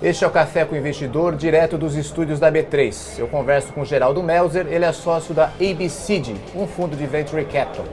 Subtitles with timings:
[0.00, 3.18] Este é o Café com o Investidor, direto dos estúdios da B3.
[3.18, 7.84] Eu converso com Geraldo Melzer, ele é sócio da ABCD, um fundo de Venture Capital.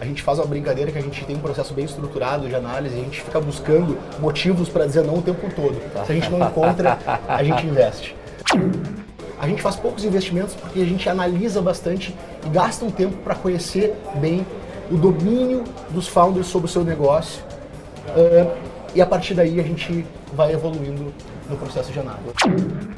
[0.00, 2.96] A gente faz uma brincadeira que a gente tem um processo bem estruturado de análise,
[2.96, 5.80] a gente fica buscando motivos para dizer não o tempo todo.
[6.04, 8.16] Se a gente não encontra, a gente investe.
[9.38, 12.12] A gente faz poucos investimentos porque a gente analisa bastante
[12.44, 14.44] e gasta um tempo para conhecer bem
[14.90, 17.40] o domínio dos founders sobre o seu negócio.
[18.08, 20.04] Uh, e a partir daí a gente
[20.34, 21.12] vai evoluindo
[21.48, 22.28] no processo de análise.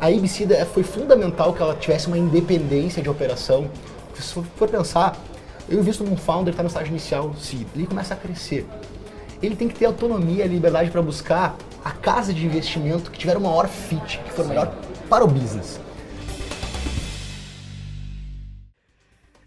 [0.01, 3.71] A ABC foi fundamental que ela tivesse uma independência de operação.
[4.15, 5.17] Se for pensar,
[5.69, 8.67] eu invisto num founder está no estágio inicial, se ele começa a crescer.
[9.43, 13.41] Ele tem que ter autonomia liberdade para buscar a casa de investimento que tiver o
[13.41, 14.75] maior fit, que for melhor
[15.09, 15.81] para o business.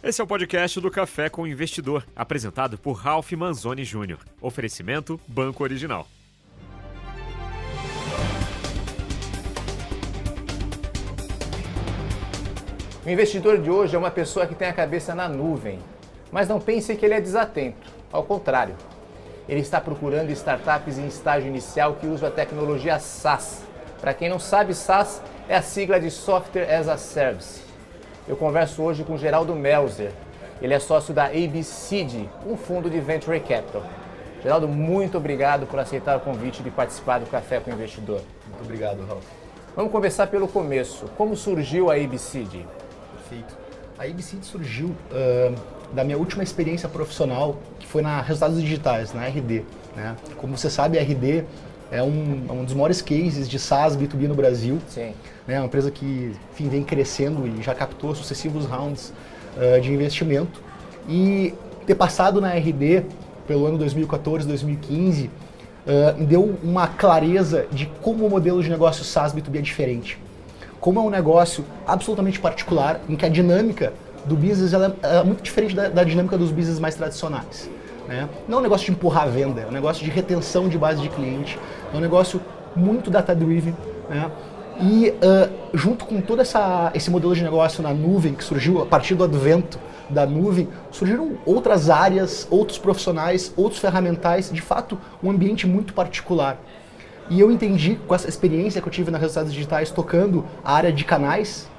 [0.03, 4.19] Esse é o podcast do Café com o Investidor, apresentado por Ralph Manzoni Jr.
[4.39, 6.07] Oferecimento Banco Original.
[13.07, 15.79] O investidor de hoje é uma pessoa que tem a cabeça na nuvem,
[16.29, 17.89] mas não pense que ele é desatento.
[18.11, 18.75] Ao contrário,
[19.47, 23.63] ele está procurando startups em estágio inicial que usam a tecnologia SaaS.
[24.01, 27.61] Para quem não sabe, SaaS é a sigla de Software as a Service.
[28.27, 30.11] Eu converso hoje com Geraldo Melzer.
[30.61, 33.83] Ele é sócio da ABCD, um fundo de Venture Capital.
[34.43, 38.19] Geraldo, muito obrigado por aceitar o convite de participar do Café com o Investidor.
[38.49, 39.23] Muito obrigado, Ralf.
[39.77, 41.05] Vamos começar pelo começo.
[41.15, 42.65] Como surgiu a ABCD?
[43.27, 43.57] Perfeito.
[43.99, 45.55] A ABCD surgiu uh,
[45.93, 49.63] da minha última experiência profissional, que foi na Resultados Digitais, na RD.
[49.95, 50.15] Né?
[50.37, 51.43] Como você sabe, a RD
[51.91, 54.79] é um, é um dos maiores cases de SaaS B2B no Brasil.
[54.87, 55.13] Sim.
[55.47, 55.59] Né?
[55.59, 59.13] Uma empresa que enfim, vem crescendo e já captou sucessivos rounds
[59.57, 60.61] uh, de investimento.
[61.09, 61.53] E
[61.85, 63.03] ter passado na RD
[63.45, 69.03] pelo ano 2014, 2015, uh, me deu uma clareza de como o modelo de negócio
[69.03, 70.26] SaaS B2B é diferente
[70.87, 73.91] como é um negócio absolutamente particular, em que a dinâmica
[74.23, 77.69] do business ela é muito diferente da, da dinâmica dos business mais tradicionais.
[78.07, 78.29] Né?
[78.47, 81.01] Não é um negócio de empurrar a venda, é um negócio de retenção de base
[81.01, 81.59] de cliente,
[81.93, 82.39] é um negócio
[82.73, 83.75] muito data-driven.
[84.09, 84.31] Né?
[84.79, 88.85] E uh, junto com todo essa, esse modelo de negócio na nuvem que surgiu a
[88.85, 89.77] partir do advento
[90.09, 96.57] da nuvem, surgiram outras áreas, outros profissionais, outros ferramentais, de fato um ambiente muito particular.
[97.29, 100.91] E eu entendi, com essa experiência que eu tive nas resultados digitais tocando a área
[100.91, 101.69] de canais,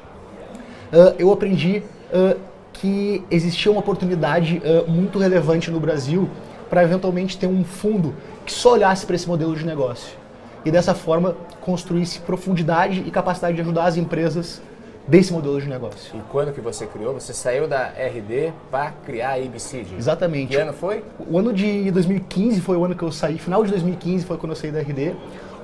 [0.92, 1.82] uh, eu aprendi
[2.12, 2.38] uh,
[2.72, 6.28] que existia uma oportunidade uh, muito relevante no Brasil
[6.68, 8.14] para eventualmente ter um fundo
[8.44, 10.16] que só olhasse para esse modelo de negócio.
[10.64, 14.60] E dessa forma construísse profundidade e capacidade de ajudar as empresas
[15.08, 16.14] desse modelo de negócio.
[16.14, 17.14] E quando que você criou?
[17.14, 19.84] Você saiu da RD para criar a ABC?
[19.96, 20.50] Exatamente.
[20.50, 21.02] Que ano foi?
[21.18, 24.52] O ano de 2015 foi o ano que eu saí, final de 2015 foi quando
[24.52, 25.14] eu saí da RD.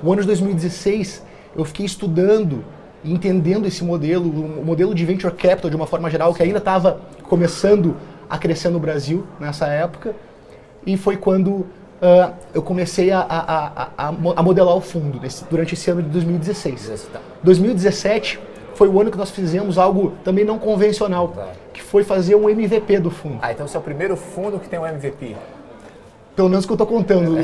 [0.03, 1.23] O ano de 2016
[1.55, 2.65] eu fiquei estudando
[3.03, 6.57] e entendendo esse modelo, o modelo de venture capital de uma forma geral, que ainda
[6.57, 7.95] estava começando
[8.27, 10.15] a crescer no Brasil nessa época.
[10.87, 15.75] E foi quando uh, eu comecei a, a, a, a, modelar o fundo nesse, durante
[15.75, 17.07] esse ano de 2016.
[17.43, 18.39] 2017
[18.75, 21.47] foi o ano que nós fizemos algo também não convencional, tá.
[21.73, 23.39] que foi fazer um MVP do fundo.
[23.41, 25.35] Ah, então você é o primeiro fundo que tem um MVP.
[26.35, 27.37] Pelo menos que eu estou contando.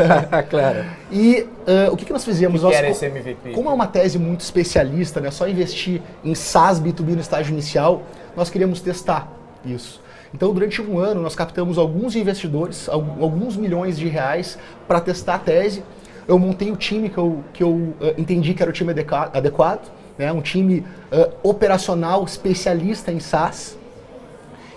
[0.48, 0.86] claro.
[1.12, 2.64] E uh, o que, que nós fizemos?
[2.64, 3.50] O que nós, era esse MVP?
[3.50, 8.02] Como é uma tese muito especialista, né, só investir em SaaS B2B no estágio inicial,
[8.34, 9.30] nós queríamos testar
[9.62, 10.00] isso.
[10.32, 15.38] Então, durante um ano, nós captamos alguns investidores, alguns milhões de reais, para testar a
[15.38, 15.82] tese.
[16.26, 18.94] Eu montei o time que eu, que eu uh, entendi que era o time
[19.34, 23.78] adequado né, um time uh, operacional especialista em SaaS.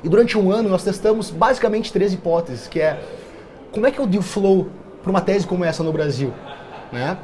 [0.04, 3.02] E durante um ano nós testamos basicamente três hipóteses, que é
[3.72, 4.68] como é que é o deal flow
[5.02, 6.34] para uma tese como essa no Brasil?
[6.92, 7.18] Né?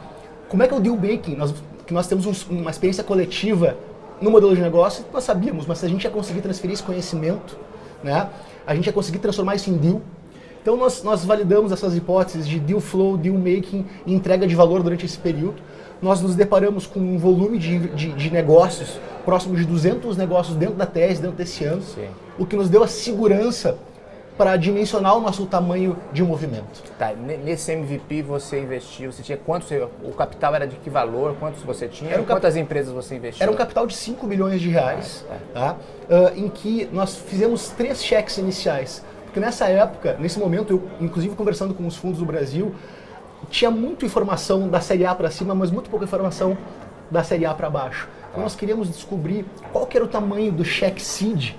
[0.50, 1.36] Como é que é o deal making?
[1.36, 1.54] Nós,
[1.86, 3.78] que nós temos um, uma experiência coletiva
[4.22, 7.58] no modelo de negócio, nós sabíamos, mas se a gente ia conseguir transferir esse conhecimento,
[8.04, 8.30] né,
[8.66, 10.02] a gente ia conseguir transformar isso em deal.
[10.68, 14.84] Então nós, nós validamos essas hipóteses de deal flow, deal making e entrega de valor
[14.84, 15.62] durante esse período
[16.02, 20.76] nós nos deparamos com um volume de, de, de, negócios, próximo de 200 negócios dentro
[20.76, 22.10] da tese, dentro desse ano, Sim.
[22.38, 23.78] o que nos deu a segurança
[24.38, 26.84] para dimensionar o nosso tamanho de movimento.
[27.00, 27.14] Tá,
[27.44, 29.70] nesse MVP você investiu, você tinha quantos,
[30.04, 33.42] o capital era de que valor, quantos você tinha, era um quantas empresas você investiu?
[33.42, 35.60] Era um capital de 5 milhões de reais, ah, tá.
[35.60, 35.76] Tá?
[36.16, 39.04] Uh, em que nós fizemos três cheques iniciais.
[39.38, 42.74] Porque nessa época, nesse momento, eu, inclusive conversando com os fundos do Brasil,
[43.52, 46.58] tinha muita informação da Série A para cima, mas muito pouca informação
[47.12, 48.10] da Série A para baixo.
[48.32, 51.52] Então nós queríamos descobrir qual era o tamanho do check seed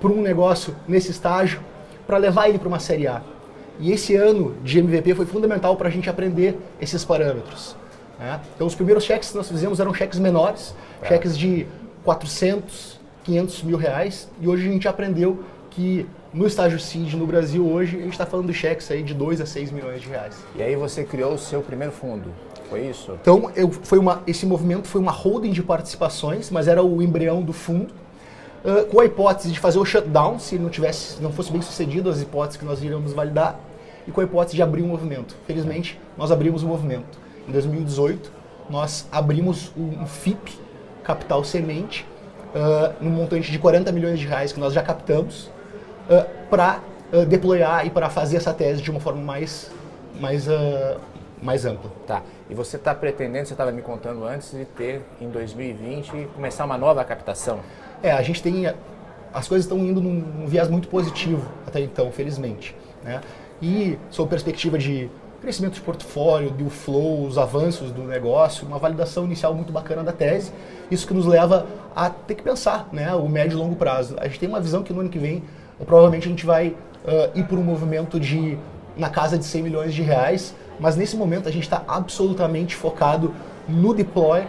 [0.00, 1.60] para um negócio nesse estágio
[2.04, 3.22] para levar ele para uma Série A.
[3.78, 7.76] E esse ano de MVP foi fundamental para a gente aprender esses parâmetros.
[8.18, 8.40] Né?
[8.56, 11.06] Então os primeiros cheques que nós fizemos eram cheques menores, é.
[11.06, 11.64] cheques de
[12.02, 17.66] 400, 500 mil reais, e hoje a gente aprendeu que no estágio CID no Brasil
[17.66, 20.36] hoje a gente está falando de cheques aí de 2 a 6 milhões de reais.
[20.54, 22.30] E aí você criou o seu primeiro fundo,
[22.68, 23.16] foi isso?
[23.20, 27.42] Então eu, foi uma, esse movimento foi uma holding de participações, mas era o embrião
[27.42, 27.92] do fundo,
[28.64, 32.10] uh, com a hipótese de fazer o shutdown se não tivesse, não fosse bem sucedido
[32.10, 33.58] as hipóteses que nós iríamos validar,
[34.06, 35.34] e com a hipótese de abrir um movimento.
[35.46, 37.18] Felizmente nós abrimos o um movimento.
[37.48, 38.32] Em 2018
[38.68, 40.58] nós abrimos um FIP,
[41.02, 42.06] Capital Semente,
[42.54, 45.50] uh, num montante de 40 milhões de reais que nós já captamos
[46.08, 46.80] uh, para
[47.12, 49.70] uh, deployar e para fazer essa tese de uma forma mais,
[50.20, 51.00] mais, uh,
[51.42, 51.90] mais ampla.
[52.06, 52.22] Tá.
[52.48, 56.78] E você está pretendendo, você estava me contando antes, de ter em 2020 começar uma
[56.78, 57.60] nova captação?
[58.02, 58.66] É, a gente tem.
[59.32, 62.74] As coisas estão indo num, num viés muito positivo até então, felizmente.
[63.04, 63.20] Né?
[63.60, 65.10] E, sob perspectiva de
[65.40, 70.12] crescimento de portfólio, do flow, os avanços do negócio, uma validação inicial muito bacana da
[70.12, 70.52] tese.
[70.90, 74.16] Isso que nos leva a ter que pensar né, o médio e longo prazo.
[74.18, 75.42] A gente tem uma visão que no ano que vem
[75.84, 78.58] provavelmente a gente vai uh, ir por um movimento de
[78.98, 83.32] na casa de 100 milhões de reais, mas nesse momento a gente está absolutamente focado
[83.68, 84.44] no deploy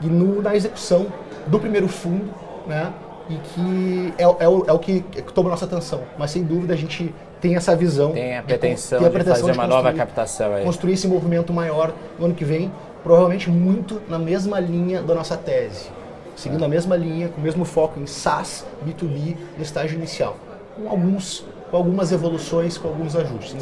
[0.00, 1.06] e no, na execução
[1.46, 2.32] do primeiro fundo,
[2.66, 2.92] né?
[3.28, 5.02] E que é, é, o, é o que
[5.34, 6.00] toma nossa atenção.
[6.18, 8.12] Mas sem dúvida a gente tem essa visão.
[8.12, 10.64] Tem a pretensão de, a pretensão de fazer uma nova captação aí.
[10.64, 12.72] Construir esse movimento maior no ano que vem,
[13.02, 15.90] provavelmente muito na mesma linha da nossa tese.
[16.34, 20.36] Seguindo a mesma linha, com o mesmo foco em SaaS, B2B, no estágio inicial
[20.76, 23.54] com alguns com algumas evoluções, com alguns ajustes.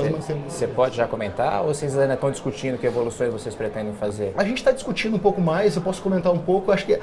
[0.49, 4.33] Você pode já comentar ou vocês ainda estão discutindo que evoluções vocês pretendem fazer?
[4.37, 6.99] A gente está discutindo um pouco mais, eu posso comentar um pouco, acho que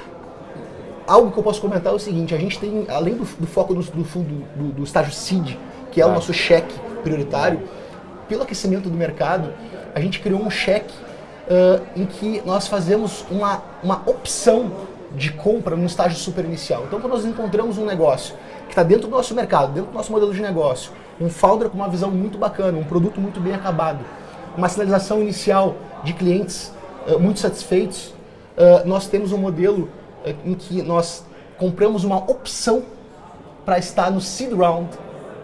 [1.05, 3.73] algo que eu posso comentar é o seguinte, a gente tem, além do, do foco
[3.73, 5.59] do, do fundo do, estágio CID,
[5.91, 6.73] que é o nosso cheque
[7.03, 7.61] prioritário,
[8.27, 9.53] pelo aquecimento do mercado,
[9.93, 10.93] a gente criou um cheque
[11.47, 14.71] uh, em que nós fazemos uma, uma opção
[15.15, 16.83] de compra no estágio super inicial.
[16.87, 18.35] Então, quando nós encontramos um negócio
[18.65, 20.91] que está dentro do nosso mercado, dentro do nosso modelo de negócio.
[21.19, 23.99] Um founder com uma visão muito bacana, um produto muito bem acabado,
[24.57, 26.73] uma sinalização inicial de clientes
[27.07, 28.13] uh, muito satisfeitos.
[28.57, 29.89] Uh, nós temos um modelo
[30.25, 31.23] uh, em que nós
[31.57, 32.83] compramos uma opção
[33.65, 34.89] para estar no seed round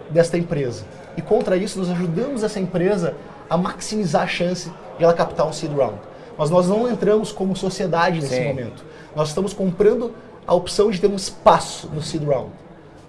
[0.09, 0.85] desta empresa.
[1.15, 3.15] E contra isso, nós ajudamos essa empresa
[3.49, 5.99] a maximizar a chance de ela captar um seed round.
[6.37, 8.47] Mas nós não entramos como sociedade nesse Sim.
[8.47, 8.83] momento.
[9.15, 10.13] Nós estamos comprando
[10.47, 12.51] a opção de ter um espaço no seed round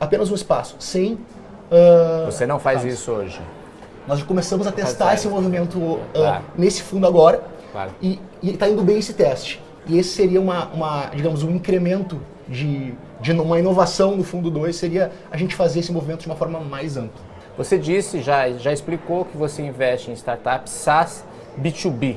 [0.03, 1.15] apenas um espaço, sem.
[1.15, 3.41] Uh, Você não faz isso hoje?
[4.07, 6.45] Nós começamos a testar esse movimento uh, claro.
[6.59, 7.93] nesse fundo agora claro.
[8.03, 9.63] e está indo bem esse teste.
[9.87, 14.75] E esse seria uma, uma digamos, um incremento de, de uma inovação no fundo 2,
[14.75, 17.21] seria a gente fazer esse movimento de uma forma mais ampla.
[17.57, 21.25] Você disse, já, já explicou que você investe em startups SaaS
[21.61, 22.17] B2B.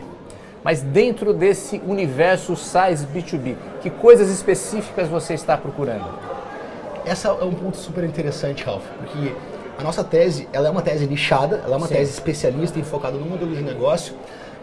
[0.63, 6.34] Mas dentro desse universo SaaS B2B, que coisas específicas você está procurando?
[7.05, 9.33] Essa é um ponto super interessante, Ralph, porque
[9.77, 11.95] a nossa tese, ela é uma tese lixada, ela é uma Sim.
[11.95, 14.15] tese especialista e focada no modelo de negócio,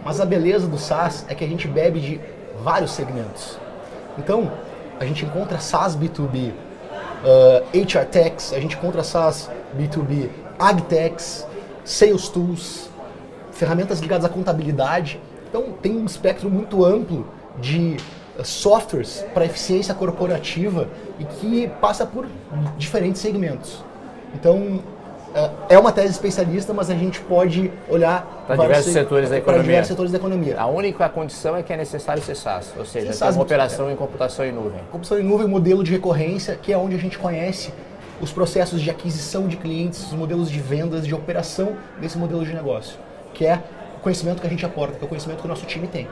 [0.05, 2.21] mas a beleza do SaaS é que a gente bebe de
[2.63, 3.59] vários segmentos.
[4.19, 4.51] Então,
[4.99, 10.29] a gente encontra SaaS B2B, uh, HR Techs, a gente encontra SaaS B2B,
[10.59, 11.47] AgTechs,
[11.85, 12.91] Sales Tools,
[13.53, 15.21] ferramentas ligadas à contabilidade.
[15.49, 17.27] Então, tem um espectro muito amplo
[17.61, 17.97] de
[18.45, 22.27] softwares para eficiência corporativa e que passa por
[22.79, 23.85] diferentes segmentos.
[24.35, 24.81] Então,
[25.69, 29.65] é uma tese especialista, mas a gente pode olhar para diversos setores da economia.
[29.65, 30.61] diversos setores da economia.
[30.61, 33.93] A única condição é que é necessário ser SaaS, ou seja, SaaS, uma operação é.
[33.93, 34.81] em computação em nuvem.
[34.91, 37.73] Computação em nuvem, modelo de recorrência, que é onde a gente conhece
[38.21, 42.55] os processos de aquisição de clientes, os modelos de vendas, de operação desse modelo de
[42.55, 42.99] negócio,
[43.33, 43.61] que é
[43.97, 46.09] o conhecimento que a gente aporta, que é o conhecimento que o nosso time tem.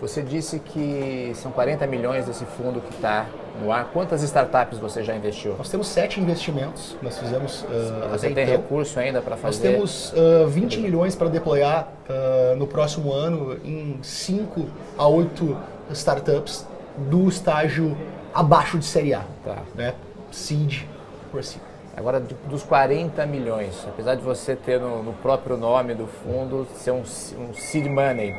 [0.00, 3.26] Você disse que são 40 milhões desse fundo que está
[3.62, 3.90] no ar.
[3.92, 5.54] Quantas startups você já investiu?
[5.56, 6.96] Nós temos sete investimentos.
[7.00, 7.62] Nós fizemos.
[7.62, 8.56] Uh, você tem então.
[8.56, 9.78] recurso ainda para fazer?
[9.78, 15.56] Nós temos uh, 20 milhões para deployar uh, no próximo ano em 5 a 8
[15.92, 17.96] startups do estágio
[18.34, 19.24] abaixo de Série A.
[19.42, 19.62] Tá.
[19.74, 19.94] Né?
[20.30, 20.82] Seed
[21.30, 21.58] por si.
[21.96, 26.90] Agora, dos 40 milhões, apesar de você ter no, no próprio nome do fundo ser
[26.90, 28.34] um, um seed money,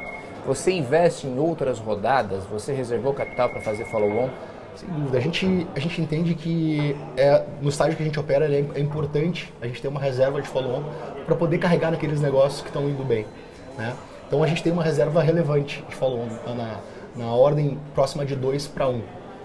[0.48, 2.46] você investe em outras rodadas?
[2.46, 4.30] Você reservou capital para fazer follow-on?
[4.78, 5.18] Sem dúvida.
[5.18, 8.80] A gente, a gente entende que é, no estágio que a gente opera é, é
[8.80, 10.84] importante a gente ter uma reserva de follow-on
[11.26, 13.26] para poder carregar naqueles negócios que estão indo bem.
[13.78, 13.94] Né?
[14.26, 16.80] Então a gente tem uma reserva relevante de follow-on tá na,
[17.14, 19.02] na ordem próxima de 2 para 1.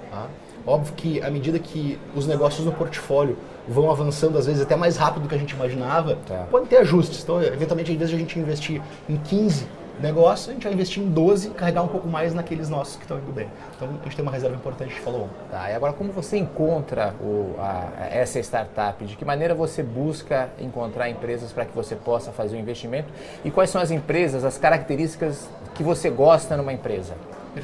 [0.08, 0.28] Tá?
[0.64, 4.96] Óbvio que à medida que os negócios no portfólio vão avançando, às vezes até mais
[4.96, 6.46] rápido do que a gente imaginava, tá.
[6.48, 7.24] podem ter ajustes.
[7.24, 11.08] Então, eventualmente, às vezes a gente investir em 15 negócios, a gente vai investir em
[11.08, 13.48] 12 e carregar um pouco mais naqueles nossos que estão indo bem.
[13.76, 15.28] Então a gente tem uma reserva importante, a gente falou.
[15.50, 19.04] Tá, e agora como você encontra o, a, essa startup?
[19.04, 23.08] De que maneira você busca encontrar empresas para que você possa fazer o investimento?
[23.44, 27.14] E quais são as empresas, as características que você gosta numa empresa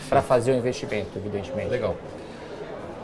[0.08, 1.70] para fazer o investimento, evidentemente?
[1.70, 1.96] Legal.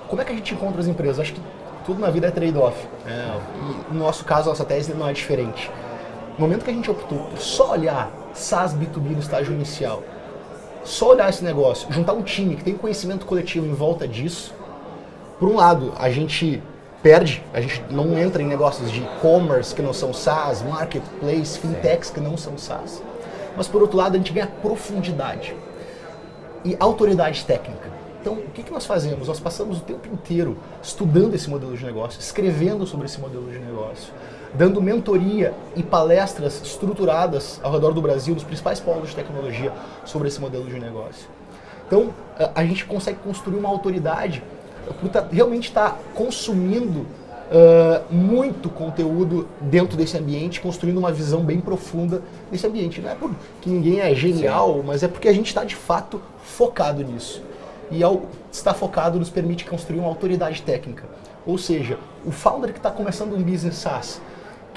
[0.08, 1.20] Como é que a gente encontra as empresas?
[1.20, 1.40] Acho que
[1.84, 2.86] tudo na vida é trade-off.
[3.06, 5.70] É, e no nosso caso, a nossa tese não é diferente.
[6.38, 10.02] No momento que a gente optou por só olhar SaaS B2B no estágio inicial,
[10.84, 14.52] só olhar esse negócio, juntar um time que tem conhecimento coletivo em volta disso,
[15.38, 16.62] por um lado, a gente
[17.02, 22.10] perde, a gente não entra em negócios de e-commerce que não são SaaS, marketplace, fintechs
[22.10, 23.02] que não são SaaS.
[23.56, 25.54] Mas por outro lado, a gente ganha profundidade
[26.64, 27.92] e autoridade técnica.
[28.20, 29.28] Então, o que, que nós fazemos?
[29.28, 33.58] Nós passamos o tempo inteiro estudando esse modelo de negócio, escrevendo sobre esse modelo de
[33.58, 34.12] negócio,
[34.54, 39.72] dando mentoria e palestras estruturadas ao redor do Brasil, nos principais polos de tecnologia,
[40.04, 41.28] sobre esse modelo de negócio.
[41.86, 42.10] Então,
[42.54, 44.42] a gente consegue construir uma autoridade
[45.00, 51.42] por tá, realmente estar tá consumindo uh, muito conteúdo dentro desse ambiente, construindo uma visão
[51.42, 53.00] bem profunda desse ambiente.
[53.00, 54.82] Não é porque ninguém é genial, Sim.
[54.86, 57.42] mas é porque a gente está de fato focado nisso.
[57.90, 61.04] E ao estar focado nos permite construir uma autoridade técnica.
[61.46, 64.20] Ou seja, o founder que está começando um business SaaS,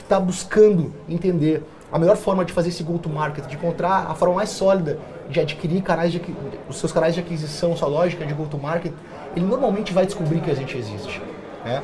[0.01, 4.49] está buscando entender a melhor forma de fazer esse go-to-market, de encontrar a forma mais
[4.49, 4.99] sólida
[5.29, 6.21] de adquirir canais de,
[6.69, 8.93] os seus canais de aquisição, sua lógica de go-to-market,
[9.35, 11.21] ele normalmente vai descobrir que a gente existe.
[11.65, 11.83] Né?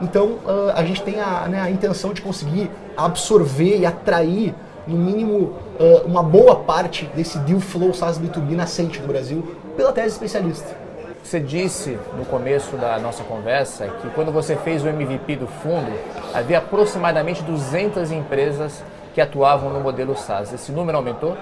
[0.00, 4.54] Então, uh, a gente tem a, né, a, intenção de conseguir absorver e atrair,
[4.86, 9.92] no mínimo, uh, uma boa parte desse deal flow SaaS B2B nascente do Brasil pela
[9.92, 10.81] tese especialista.
[11.22, 15.90] Você disse no começo da nossa conversa que quando você fez o MVP do fundo,
[16.34, 18.82] havia aproximadamente 200 empresas
[19.14, 20.52] que atuavam no modelo SaaS.
[20.52, 21.36] Esse número aumentou?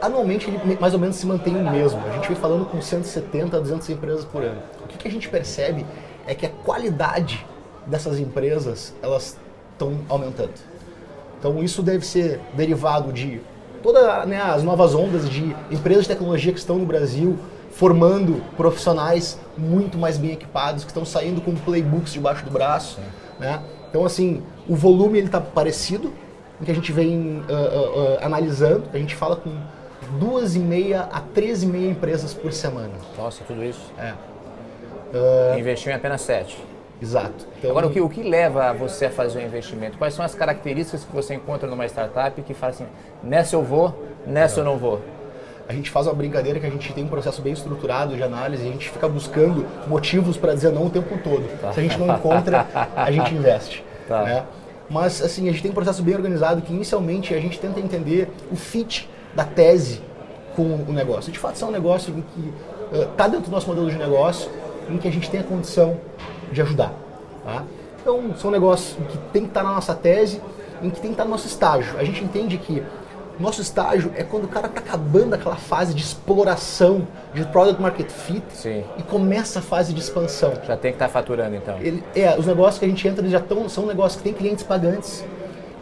[0.00, 2.00] Anualmente ele mais ou menos se mantém o mesmo.
[2.06, 4.60] A gente vem falando com 170 a 200 empresas por ano.
[4.84, 5.86] O que, a gente percebe
[6.26, 7.46] é que a qualidade
[7.86, 9.38] dessas empresas elas
[9.72, 10.52] estão aumentando.
[11.38, 13.40] Então isso deve ser derivado de
[13.82, 17.38] todas né, as novas ondas de empresas de tecnologia que estão no Brasil,
[17.78, 22.98] formando profissionais muito mais bem equipados, que estão saindo com playbooks debaixo do braço.
[23.38, 23.62] Né?
[23.88, 26.12] Então, assim, o volume está parecido,
[26.60, 29.52] em que a gente vem uh, uh, uh, analisando, a gente fala com
[30.18, 32.94] duas e meia a três e meia empresas por semana.
[33.16, 33.92] Nossa, tudo isso?
[33.96, 34.12] É.
[35.56, 36.60] Investiu em apenas sete.
[37.00, 37.46] Exato.
[37.58, 39.96] Então, Agora, o que, o que leva você a fazer o um investimento?
[39.98, 42.86] Quais são as características que você encontra numa startup que fala assim,
[43.22, 43.94] nessa eu vou,
[44.26, 45.00] nessa eu não vou?
[45.68, 48.66] A gente faz uma brincadeira que a gente tem um processo bem estruturado de análise
[48.66, 51.46] a gente fica buscando motivos para dizer não o tempo todo.
[51.60, 51.74] Tá.
[51.74, 53.84] Se a gente não encontra, a gente investe.
[54.08, 54.22] Tá.
[54.22, 54.44] Né?
[54.88, 58.30] Mas assim, a gente tem um processo bem organizado que inicialmente a gente tenta entender
[58.50, 60.00] o fit da tese
[60.56, 61.30] com o negócio.
[61.30, 62.54] De fato, isso é um negócio que
[63.12, 64.50] está uh, dentro do nosso modelo de negócio,
[64.88, 66.00] em que a gente tem a condição
[66.50, 66.94] de ajudar.
[67.44, 67.62] Tá?
[68.00, 70.40] Então, são negócios que tem que estar tá na nossa tese,
[70.82, 71.94] em que tem que estar tá no nosso estágio.
[71.98, 72.82] A gente entende que
[73.38, 78.10] nosso estágio é quando o cara está acabando aquela fase de exploração de product market
[78.10, 78.84] fit Sim.
[78.96, 80.52] e começa a fase de expansão.
[80.66, 81.78] Já tem que estar tá faturando então.
[81.78, 84.32] Ele, é, os negócios que a gente entra eles já tão, são negócios que têm
[84.32, 85.24] clientes pagantes,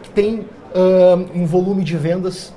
[0.03, 2.53] que tem uh, um volume de vendas,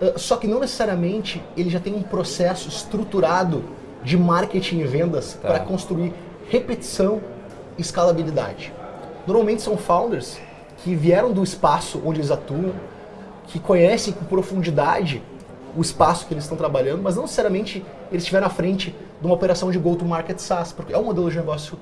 [0.00, 3.64] uh, só que não necessariamente ele já tem um processo estruturado
[4.04, 5.48] de marketing e vendas tá.
[5.48, 6.14] para construir
[6.48, 7.20] repetição
[7.76, 8.72] e escalabilidade.
[9.26, 10.38] Normalmente são founders
[10.78, 12.72] que vieram do espaço onde eles atuam,
[13.48, 15.22] que conhecem com profundidade
[15.76, 19.34] o espaço que eles estão trabalhando, mas não necessariamente eles estiveram à frente de uma
[19.34, 21.78] operação de go-to-market SaaS, porque é um modelo de negócio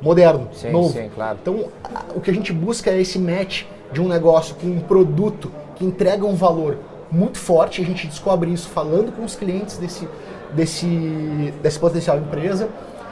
[0.00, 0.92] moderno, sim, novo.
[0.92, 1.38] Sim, claro.
[1.40, 1.68] Então,
[2.14, 5.84] o que a gente busca é esse match de um negócio com um produto que
[5.84, 6.78] entrega um valor
[7.10, 7.80] muito forte.
[7.80, 10.08] A gente descobre isso falando com os clientes desse,
[10.52, 12.68] desse, desse potencial empresa.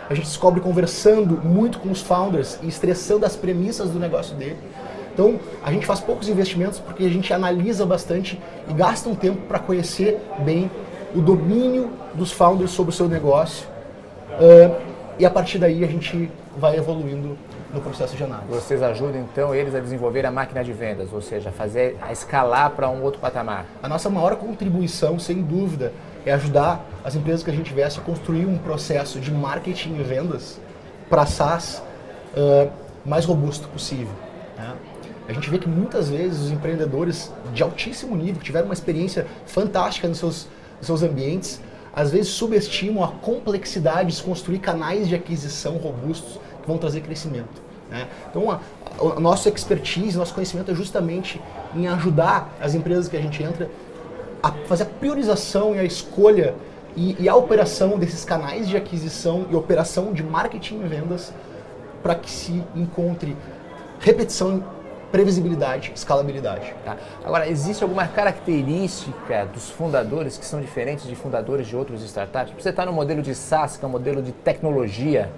[0.08, 4.58] A gente descobre conversando muito com os founders e estressando as premissas do negócio dele.
[5.12, 9.42] Então, a gente faz poucos investimentos porque a gente analisa bastante e gasta um tempo
[9.48, 10.70] para conhecer bem
[11.14, 13.66] o domínio dos founders sobre o seu negócio.
[14.32, 14.74] Uh,
[15.18, 17.36] e a partir daí a gente vai evoluindo
[17.72, 18.48] no processo de análise.
[18.48, 22.70] Vocês ajudam então eles a desenvolver a máquina de vendas, ou seja, fazer a escalar
[22.70, 23.66] para um outro patamar.
[23.82, 25.92] A nossa maior contribuição, sem dúvida,
[26.24, 30.02] é ajudar as empresas que a gente investe a construir um processo de marketing e
[30.02, 30.60] vendas
[31.08, 31.82] para SaaS
[32.36, 32.70] uh,
[33.04, 34.12] mais robusto possível.
[34.56, 34.74] Né?
[35.30, 39.28] A gente vê que muitas vezes os empreendedores de altíssimo nível, que tiveram uma experiência
[39.46, 41.60] fantástica nos seus, nos seus ambientes,
[41.94, 47.62] às vezes subestimam a complexidade de construir canais de aquisição robustos que vão trazer crescimento.
[47.88, 48.08] Né?
[48.28, 48.58] Então, a,
[48.98, 51.40] a expertise, nosso conhecimento é justamente
[51.76, 53.70] em ajudar as empresas que a gente entra
[54.42, 56.56] a fazer a priorização e a escolha
[56.96, 61.32] e, e a operação desses canais de aquisição e operação de marketing e vendas
[62.02, 63.36] para que se encontre
[64.00, 64.64] repetição,
[65.10, 66.74] previsibilidade, escalabilidade.
[66.84, 66.96] Tá.
[67.24, 72.54] Agora, existe alguma característica dos fundadores que são diferentes de fundadores de outros startups?
[72.56, 75.30] Você está no modelo de SaaS, que é um modelo de tecnologia,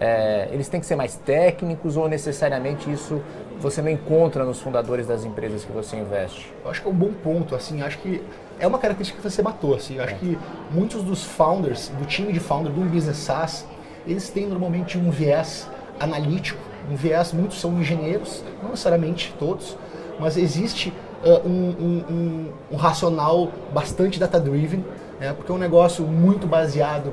[0.00, 3.20] é, eles têm que ser mais técnicos ou necessariamente isso
[3.60, 6.50] você não encontra nos fundadores das empresas que você investe?
[6.64, 7.54] Eu acho que é um bom ponto.
[7.54, 8.22] Assim, acho que
[8.58, 9.74] é uma característica que você matou.
[9.74, 10.16] Assim, acho é.
[10.16, 10.38] que
[10.70, 13.66] muitos dos founders, do time de founder de um business SaaS,
[14.06, 15.68] eles têm normalmente um viés
[15.98, 16.60] analítico,
[16.90, 19.76] um viés, muitos são engenheiros, não necessariamente todos,
[20.18, 20.92] mas existe
[21.24, 24.84] uh, um, um, um, racional bastante data-driven,
[25.20, 27.08] né, porque é um negócio muito baseado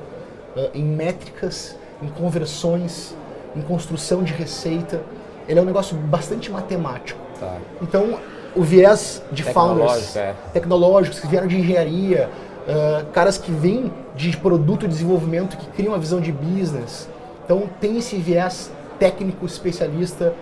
[0.56, 3.16] uh, em métricas, em conversões,
[3.56, 5.02] em construção de receita.
[5.48, 7.20] Ele é um negócio bastante matemático.
[7.40, 7.58] Tá.
[7.82, 8.20] Então,
[8.56, 10.34] o viés de founders é.
[10.52, 12.30] tecnológicos que vieram de engenharia,
[12.68, 17.08] uh, caras que vêm de produto e desenvolvimento, que criam uma visão de business.
[17.46, 20.34] Então, tem esse viés técnico especialista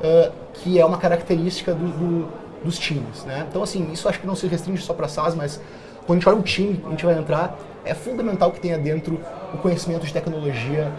[0.00, 2.28] uh, que é uma característica do, do,
[2.64, 3.24] dos times.
[3.24, 3.46] Né?
[3.48, 5.60] Então, assim, isso acho que não se restringe só para SaaS, mas
[6.06, 9.20] quando a gente olha um time, a gente vai entrar, é fundamental que tenha dentro
[9.54, 10.90] o conhecimento de tecnologia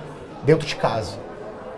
[0.43, 1.17] dentro de casa,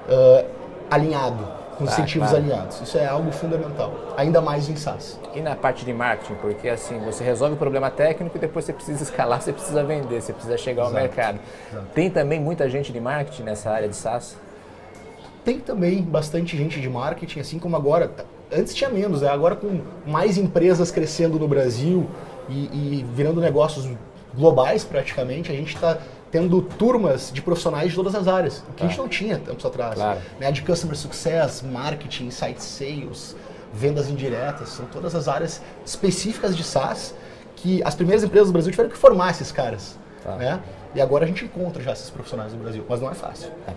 [0.08, 0.46] uh,
[0.90, 1.46] alinhado,
[1.78, 2.46] com tá, incentivos claro.
[2.46, 2.82] alinhados.
[2.82, 5.20] Isso é algo fundamental, ainda mais em SaaS.
[5.34, 8.74] E na parte de marketing, porque assim, você resolve o problema técnico e depois você
[8.74, 11.04] precisa escalar, você precisa vender, você precisa chegar ao Exato.
[11.04, 11.40] mercado.
[11.72, 11.88] Exato.
[11.94, 14.38] Tem também muita gente de marketing nessa área de SaaS?
[15.44, 18.12] Tem também bastante gente de marketing, assim como agora.
[18.52, 19.30] Antes tinha menos, né?
[19.30, 22.08] agora com mais empresas crescendo no Brasil
[22.48, 23.90] e, e virando negócios
[24.34, 25.98] globais praticamente, a gente está
[26.32, 29.96] tendo turmas de profissionais de todas as áreas, que a gente não tinha tempos atrás.
[29.96, 30.20] Claro.
[30.40, 30.52] Né?
[30.52, 33.36] De Customer Success, Marketing, Site Sales,
[33.72, 37.14] vendas indiretas, são todas as áreas específicas de SaaS
[37.56, 39.98] que as primeiras empresas do Brasil tiveram que formar esses caras.
[40.24, 40.36] Tá.
[40.36, 40.60] Né?
[40.96, 43.52] E agora a gente encontra já esses profissionais no Brasil, mas não é fácil.
[43.68, 43.74] É.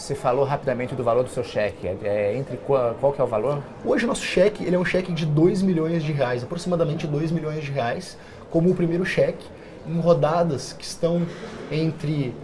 [0.00, 1.86] Você falou rapidamente do valor do seu cheque.
[1.86, 3.62] É, é, entre qual, qual que é o valor?
[3.84, 7.30] Hoje o nosso cheque ele é um cheque de 2 milhões de reais, aproximadamente 2
[7.30, 8.16] milhões de reais,
[8.50, 9.44] como o primeiro cheque,
[9.86, 11.26] em rodadas que estão
[11.70, 12.34] entre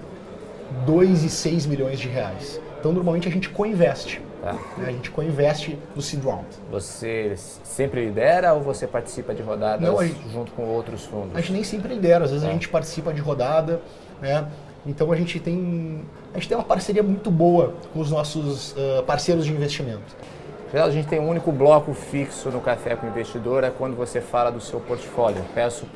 [0.85, 2.61] 2 e 6 milhões de reais.
[2.79, 4.21] Então normalmente a gente co-investe.
[4.42, 4.53] Tá.
[4.77, 4.88] Né?
[4.88, 6.47] A gente co-investe no seed round.
[6.71, 11.35] Você sempre lidera ou você participa de rodadas Não, gente, junto com outros fundos?
[11.35, 12.51] A gente nem sempre lidera, às vezes tá.
[12.51, 13.81] a gente participa de rodada,
[14.21, 14.47] né?
[14.87, 19.03] Então a gente tem a gente tem uma parceria muito boa com os nossos uh,
[19.07, 20.16] parceiros de investimento.
[20.72, 24.51] A gente tem um único bloco fixo no Café com Investidor, é quando você fala
[24.51, 25.42] do seu portfólio.
[25.55, 25.87] Peço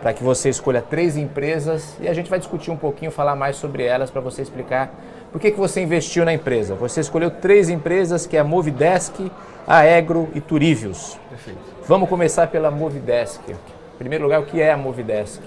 [0.00, 3.56] para que você escolha três empresas e a gente vai discutir um pouquinho, falar mais
[3.56, 4.94] sobre elas para você explicar
[5.32, 6.74] por que, que você investiu na empresa.
[6.76, 9.30] Você escolheu três empresas, que é a Movidesk,
[9.66, 11.18] a Egro e Turivius.
[11.28, 11.58] Perfeito.
[11.88, 13.48] Vamos começar pela Movidesk.
[13.48, 15.42] Em primeiro lugar, o que é a Movidesk?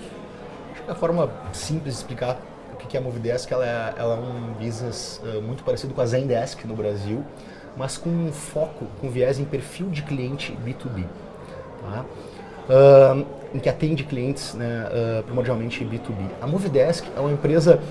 [0.88, 2.40] A forma simples de explicar
[2.74, 6.00] o que é a Movidesk, ela é, ela é um business uh, muito parecido com
[6.00, 7.26] a Zendesk no Brasil,
[7.76, 11.04] mas com um foco, com viés em perfil de cliente B2B.
[11.82, 12.06] Tá?
[12.70, 14.88] Uh, em que atende clientes né,
[15.20, 16.30] uh, primordialmente B2B.
[16.42, 17.82] A Movidesk é uma empresa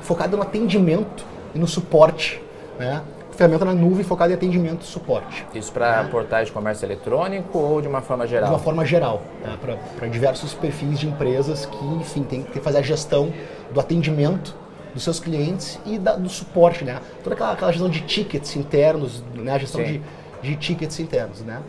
[0.00, 2.42] focada no atendimento e no suporte
[2.78, 5.46] né, ferramenta na nuvem focada em atendimento e suporte.
[5.54, 6.08] Isso para né?
[6.10, 8.48] portais de comércio eletrônico ou de uma forma geral?
[8.48, 9.56] De uma forma geral, né?
[9.96, 13.32] para diversos perfis de empresas que, enfim, tem que fazer a gestão
[13.72, 14.54] do atendimento
[14.94, 17.00] dos seus clientes e da, do suporte, né?
[17.22, 19.52] Toda aquela, aquela, gestão de tickets internos, né?
[19.52, 20.02] A gestão de,
[20.42, 21.60] de, tickets internos, né?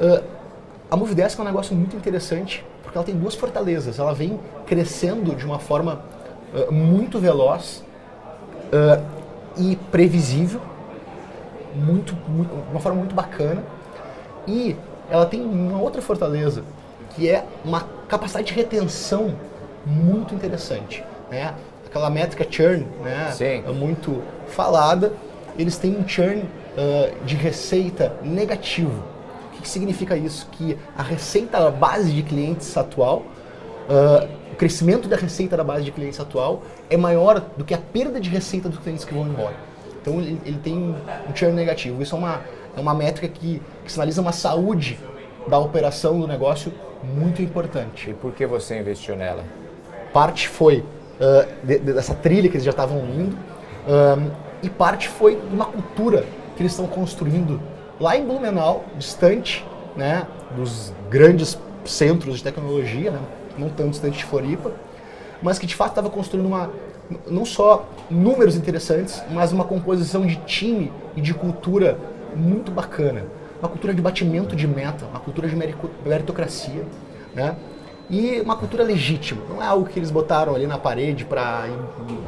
[0.00, 0.22] Uh,
[0.90, 3.98] a Movidesk é um negócio muito interessante porque ela tem duas fortalezas.
[3.98, 6.02] Ela vem crescendo de uma forma
[6.52, 7.84] uh, muito veloz
[8.66, 9.02] uh,
[9.56, 10.60] e previsível,
[11.74, 13.62] muito, muito, uma forma muito bacana.
[14.46, 14.76] E
[15.10, 16.62] ela tem uma outra fortaleza,
[17.10, 19.34] que é uma capacidade de retenção
[19.84, 21.04] muito interessante.
[21.30, 21.54] Né?
[21.86, 23.32] Aquela métrica churn, né?
[23.32, 23.64] Sim.
[23.66, 25.12] É muito falada,
[25.58, 29.02] eles têm um churn uh, de receita negativo.
[29.48, 30.48] O que, que, significa isso?
[30.52, 33.24] Que a receita da base de clientes atual,
[33.88, 37.78] uh, o crescimento da receita da base de clientes atual é maior do que a
[37.78, 39.69] perda de receita dos clientes que vão embora.
[40.00, 42.02] Então ele, ele tem um churn negativo.
[42.02, 42.40] Isso é uma,
[42.76, 44.98] é uma métrica que, que sinaliza uma saúde
[45.46, 48.10] da operação do negócio muito importante.
[48.10, 49.44] E por que você investiu nela?
[50.12, 53.36] Parte foi uh, de, de, dessa trilha que eles já estavam indo
[53.86, 54.30] um,
[54.62, 56.24] e parte foi de uma cultura
[56.56, 57.60] que eles estão construindo
[57.98, 59.64] lá em Blumenau, distante
[59.96, 63.20] né, dos grandes centros de tecnologia, né,
[63.56, 64.72] não tão distante de Floripa,
[65.42, 66.70] mas que de fato estava construindo uma,
[67.26, 71.98] não só números interessantes, mas uma composição de time e de cultura
[72.34, 73.24] muito bacana.
[73.60, 75.56] Uma cultura de batimento de meta, uma cultura de
[76.04, 76.84] meritocracia.
[77.34, 77.54] Né?
[78.10, 79.40] e uma cultura legítima.
[79.48, 81.68] Não é algo que eles botaram ali na parede para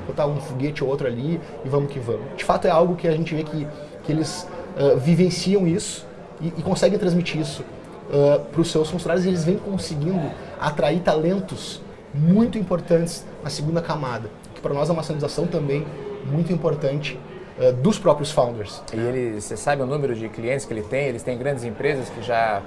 [0.07, 2.23] botar um foguete ou outro ali e vamos que vamos.
[2.37, 3.66] De fato, é algo que a gente vê que,
[4.05, 6.07] que eles uh, vivenciam isso
[6.40, 11.01] e, e, conseguem transmitir isso uh, para os seus funcionários e eles vêm conseguindo atrair
[11.01, 11.83] talentos
[12.14, 14.31] muito importantes na segunda camada,
[14.62, 15.85] para nós é uma sinalização também
[16.25, 17.18] muito importante
[17.59, 18.83] uh, dos próprios founders.
[18.94, 21.07] E ele, você sabe o número de clientes que ele tem?
[21.07, 22.62] Eles têm grandes empresas que já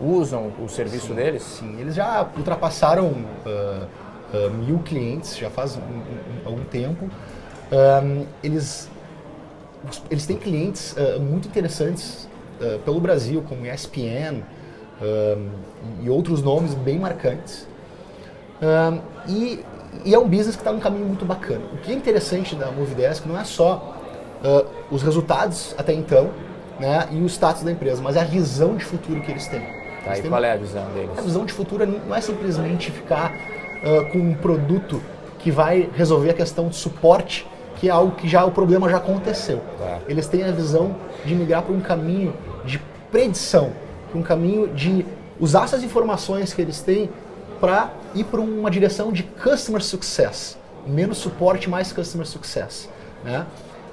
[0.00, 1.42] usam o serviço sim, deles?
[1.42, 3.86] Sim, eles já ultrapassaram uh,
[4.34, 5.78] uh, mil clientes, já faz
[6.44, 7.08] algum um, um tempo.
[7.70, 8.88] Um, eles,
[10.10, 12.28] eles têm clientes muito interessantes
[12.84, 14.42] pelo Brasil, como ESPN
[16.00, 17.66] e outros nomes bem marcantes.
[19.28, 19.64] E,
[20.04, 21.62] e, é um business que está num caminho muito bacana.
[21.72, 23.94] O que é interessante da Movidesk não é só
[24.90, 26.30] os resultados até então,
[26.78, 29.62] né, e o status da empresa, mas é a visão de futuro que eles têm.
[30.04, 31.18] Tá, e qual é a visão deles?
[31.18, 35.02] A visão de futuro não é simplesmente ficar uh, com um produto
[35.38, 38.98] que vai resolver a questão de suporte, que é algo que já o problema já
[38.98, 39.60] aconteceu.
[39.78, 39.98] Tá.
[40.08, 42.78] Eles têm a visão de migrar para um caminho de
[43.10, 43.72] predição,
[44.10, 45.04] para um caminho de
[45.40, 47.10] usar essas informações que eles têm
[47.60, 52.88] para ir para uma direção de customer success, menos suporte, mais customer success.
[53.24, 53.46] Né?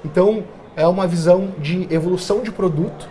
[0.04, 0.44] Então
[0.76, 3.08] é uma visão de evolução de produto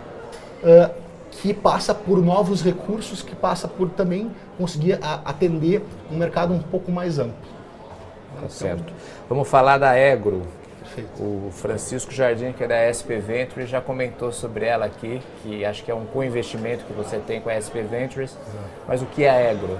[0.62, 0.94] uh,
[1.30, 6.92] que passa por novos recursos, que passa por também conseguir atender um mercado um pouco
[6.92, 7.34] mais amplo.
[7.34, 8.92] Tá então, certo.
[9.28, 10.42] Vamos falar da Egro.
[10.80, 11.22] Perfeito.
[11.22, 15.82] O Francisco Jardim, que é da SP Ventures, já comentou sobre ela aqui, que acho
[15.82, 18.30] que é um co-investimento que você tem com a SP Ventures.
[18.30, 18.68] Exato.
[18.86, 19.78] Mas o que é a Egro?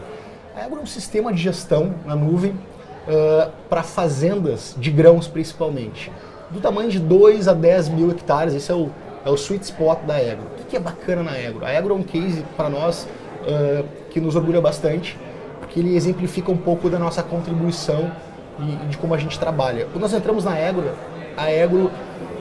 [0.56, 6.12] A Egro é um sistema de gestão na nuvem uh, para fazendas de grãos, principalmente.
[6.48, 8.90] Do tamanho de 2 a 10 mil hectares, esse é o
[9.24, 10.44] é o sweet spot da Egro.
[10.60, 11.64] O que é bacana na Egro?
[11.64, 13.08] A Egro é um case para nós
[13.42, 15.18] uh, que nos orgulha bastante,
[15.58, 18.12] porque ele exemplifica um pouco da nossa contribuição
[18.60, 19.86] e de como a gente trabalha.
[19.86, 20.92] Quando nós entramos na Egro,
[21.36, 21.90] a Egro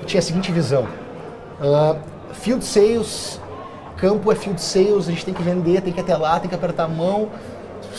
[0.06, 1.98] tinha a seguinte visão: uh,
[2.34, 3.42] field sales,
[3.96, 6.56] campo é field sales, a gente tem que vender, tem que até lá, tem que
[6.56, 7.30] apertar a mão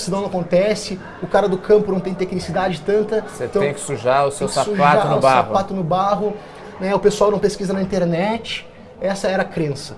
[0.00, 0.98] senão não acontece.
[1.22, 3.22] O cara do campo não tem tecnicidade tanta.
[3.22, 5.46] Você então, tem que sujar o seu sapato no barro.
[5.46, 6.34] sapato no barro.
[6.80, 6.94] Né?
[6.94, 8.66] O pessoal não pesquisa na internet.
[9.00, 9.96] Essa era a crença.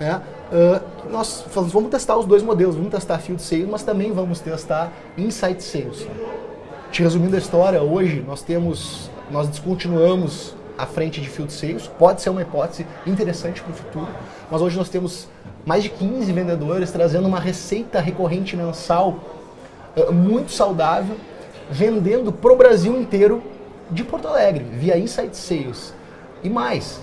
[0.00, 0.20] Né?
[0.50, 4.40] Uh, nós falamos, vamos testar os dois modelos, vamos testar Field Sales, mas também vamos
[4.40, 6.06] testar Insight Sales.
[6.90, 12.22] Te resumindo a história, hoje nós temos, nós descontinuamos a frente de Field Sales, pode
[12.22, 14.08] ser uma hipótese interessante para o futuro,
[14.50, 15.28] mas hoje nós temos
[15.66, 19.18] mais de 15 vendedores trazendo uma receita recorrente mensal
[20.12, 21.16] muito saudável,
[21.70, 23.42] vendendo para o Brasil inteiro
[23.90, 25.94] de Porto Alegre, via Insight Sales.
[26.42, 27.00] E mais,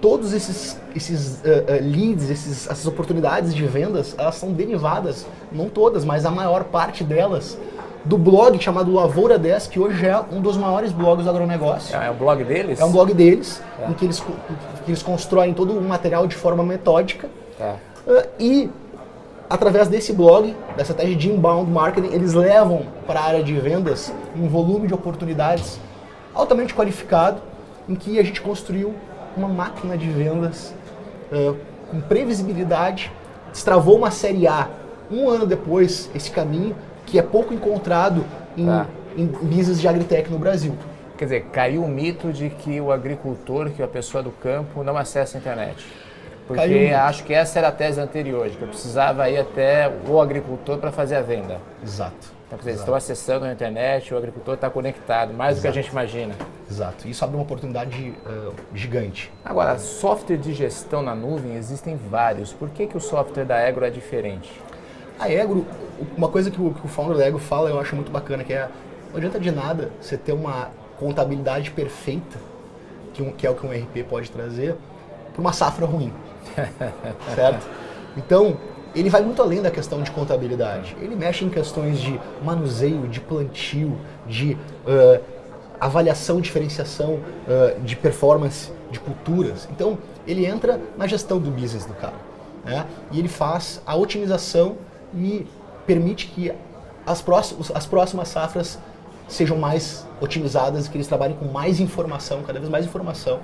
[0.00, 5.68] todos esses, esses uh, uh, leads, esses, essas oportunidades de vendas, elas são derivadas, não
[5.68, 7.58] todas, mas a maior parte delas,
[8.04, 11.96] do blog chamado Lavoura 10, que hoje é um dos maiores blogs do agronegócio.
[11.96, 12.78] É, é um blog deles?
[12.78, 13.90] É um blog deles, é.
[13.90, 17.30] em que eles, que eles constroem todo o material de forma metódica.
[17.58, 17.74] É.
[18.06, 18.70] Uh, e
[19.48, 24.12] através desse blog, dessa estratégia de inbound marketing, eles levam para a área de vendas
[24.36, 25.78] um volume de oportunidades
[26.34, 27.40] altamente qualificado,
[27.88, 28.94] em que a gente construiu
[29.36, 30.74] uma máquina de vendas
[31.30, 31.56] uh,
[31.90, 33.12] com previsibilidade,
[33.52, 34.68] destravou uma série A
[35.10, 36.74] um ano depois, esse caminho
[37.06, 38.24] que é pouco encontrado
[38.56, 38.86] em, tá.
[39.16, 40.74] em business de agritech no Brasil.
[41.16, 44.96] Quer dizer, caiu o mito de que o agricultor, que a pessoa do campo, não
[44.96, 45.86] acessa a internet.
[46.46, 50.78] Porque acho que essa era a tese anterior, que eu precisava ir até o agricultor
[50.78, 51.58] para fazer a venda.
[51.82, 52.34] Exato.
[52.46, 55.60] Então, quer dizer, estão acessando a internet, o agricultor está conectado, mais Exato.
[55.60, 56.34] do que a gente imagina.
[56.70, 57.08] Exato.
[57.08, 59.32] Isso abre uma oportunidade uh, gigante.
[59.42, 62.52] Agora, software de gestão na nuvem existem vários.
[62.52, 64.52] Por que, que o software da Egro é diferente?
[65.18, 65.66] A Egro,
[66.16, 68.52] uma coisa que o, que o founder da Egro fala, eu acho muito bacana, que
[68.52, 68.68] é
[69.14, 72.36] não adianta de nada você ter uma contabilidade perfeita,
[73.12, 74.74] que, um, que é o que um RP pode trazer,
[75.32, 76.12] para uma safra ruim.
[77.34, 77.66] certo?
[78.16, 78.56] Então,
[78.94, 80.96] ele vai muito além da questão de contabilidade.
[81.00, 85.22] Ele mexe em questões de manuseio, de plantio, de uh,
[85.80, 89.68] avaliação, diferenciação uh, de performance de culturas.
[89.70, 92.14] Então, ele entra na gestão do business do cara.
[92.64, 92.86] Né?
[93.10, 94.76] E ele faz a otimização
[95.12, 95.46] e
[95.86, 96.52] permite que
[97.06, 98.78] as próximas, as próximas safras
[99.28, 103.40] sejam mais otimizadas, que eles trabalhem com mais informação, cada vez mais informação,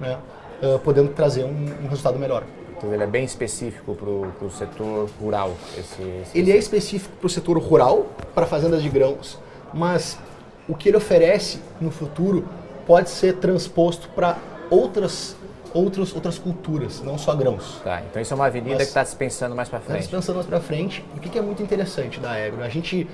[0.00, 0.18] né?
[0.64, 2.44] Uh, podendo trazer um, um resultado melhor.
[2.76, 5.54] Então ele é bem específico para o setor rural.
[5.78, 9.38] Esse, esse ele é específico para o setor rural, para fazendas de grãos,
[9.72, 10.18] mas
[10.68, 12.44] o que ele oferece no futuro
[12.86, 14.36] pode ser transposto para
[14.70, 15.36] outras
[15.72, 17.80] outros, outras culturas, não só grãos.
[17.82, 20.08] Tá, então isso é uma avenida Mas- que está dispensando mais para Mas frente.
[20.08, 22.62] pensando mais para frente, o que que é muito interessante da Agro?
[22.62, 23.08] A gente,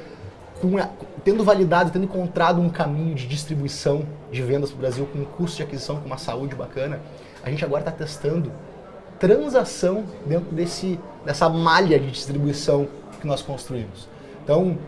[1.24, 5.24] tendo validado, tendo encontrado um caminho de distribuição de vendas para o Brasil com um
[5.24, 7.00] custo de aquisição, com uma saúde bacana,
[7.44, 8.50] a gente agora está testando
[9.18, 12.88] transação dentro desse, dessa malha de distribuição
[13.20, 14.08] que nós construímos.
[14.42, 14.78] Então,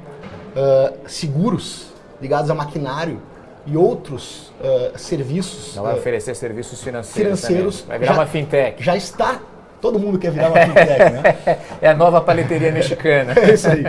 [0.56, 3.20] ah, seguros ligados a maquinário
[3.66, 7.40] e outros ah, serviços Não vai ah, oferecer serviços financeiros.
[7.40, 7.88] financeiros também.
[7.88, 8.82] Vai virar já- uma fintech.
[8.82, 9.40] já está.
[9.80, 11.58] Todo mundo quer virar uma fintech, né?
[11.82, 13.34] É a nova paleteria mexicana.
[13.38, 13.82] É isso aí.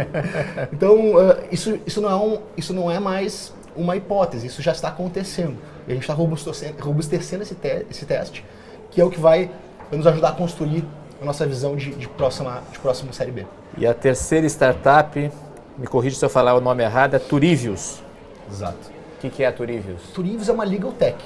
[0.74, 4.72] Então, ah, isso, isso, não é um, isso não é mais uma hipótese, isso já
[4.72, 5.58] está acontecendo.
[5.88, 8.46] E a gente está robustecendo, robustecendo esse, te- esse teste,
[8.92, 9.50] que é o que vai
[9.92, 10.84] nos ajudar a construir
[11.22, 13.46] a nossa visão de, de, próxima, de próxima Série B.
[13.78, 15.32] E a terceira startup,
[15.78, 18.02] me corrija se eu falar o nome errado, é Turivius.
[18.50, 18.92] Exato.
[19.18, 20.02] O que, que é a Turivius?
[20.14, 21.18] Turivius é uma legal tech.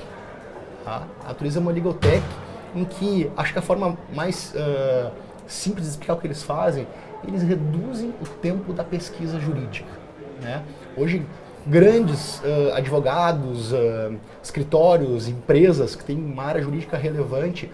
[0.85, 1.03] Tá?
[1.25, 2.23] A Turivius é uma legal tech
[2.75, 5.11] em que acho que a forma mais ah,
[5.47, 6.87] simples de explicar o que eles fazem,
[7.27, 9.89] eles reduzem o tempo da pesquisa jurídica.
[10.41, 10.61] Né?
[10.95, 11.25] Hoje,
[11.67, 14.11] grandes ah, advogados, ah,
[14.43, 17.69] escritórios, empresas que têm uma área jurídica relevante,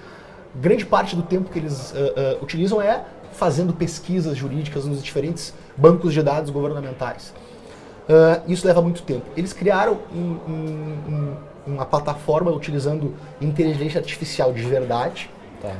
[0.56, 6.13] grande parte do tempo que eles ah, utilizam é fazendo pesquisas jurídicas nos diferentes bancos
[6.13, 7.34] de dados governamentais.
[8.47, 9.25] Isso leva muito tempo.
[9.36, 11.36] Eles criaram um- um- um-
[11.73, 15.71] uma plataforma utilizando inteligência artificial de verdade, Tá.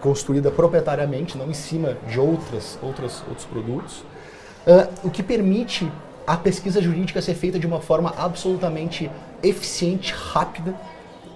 [0.00, 4.04] construída proprietariamente, não em cima de outras, outras, outros produtos,
[5.02, 5.90] o que permite
[6.32, 9.10] a pesquisa jurídica ser feita de uma forma absolutamente
[9.42, 10.74] eficiente, rápida,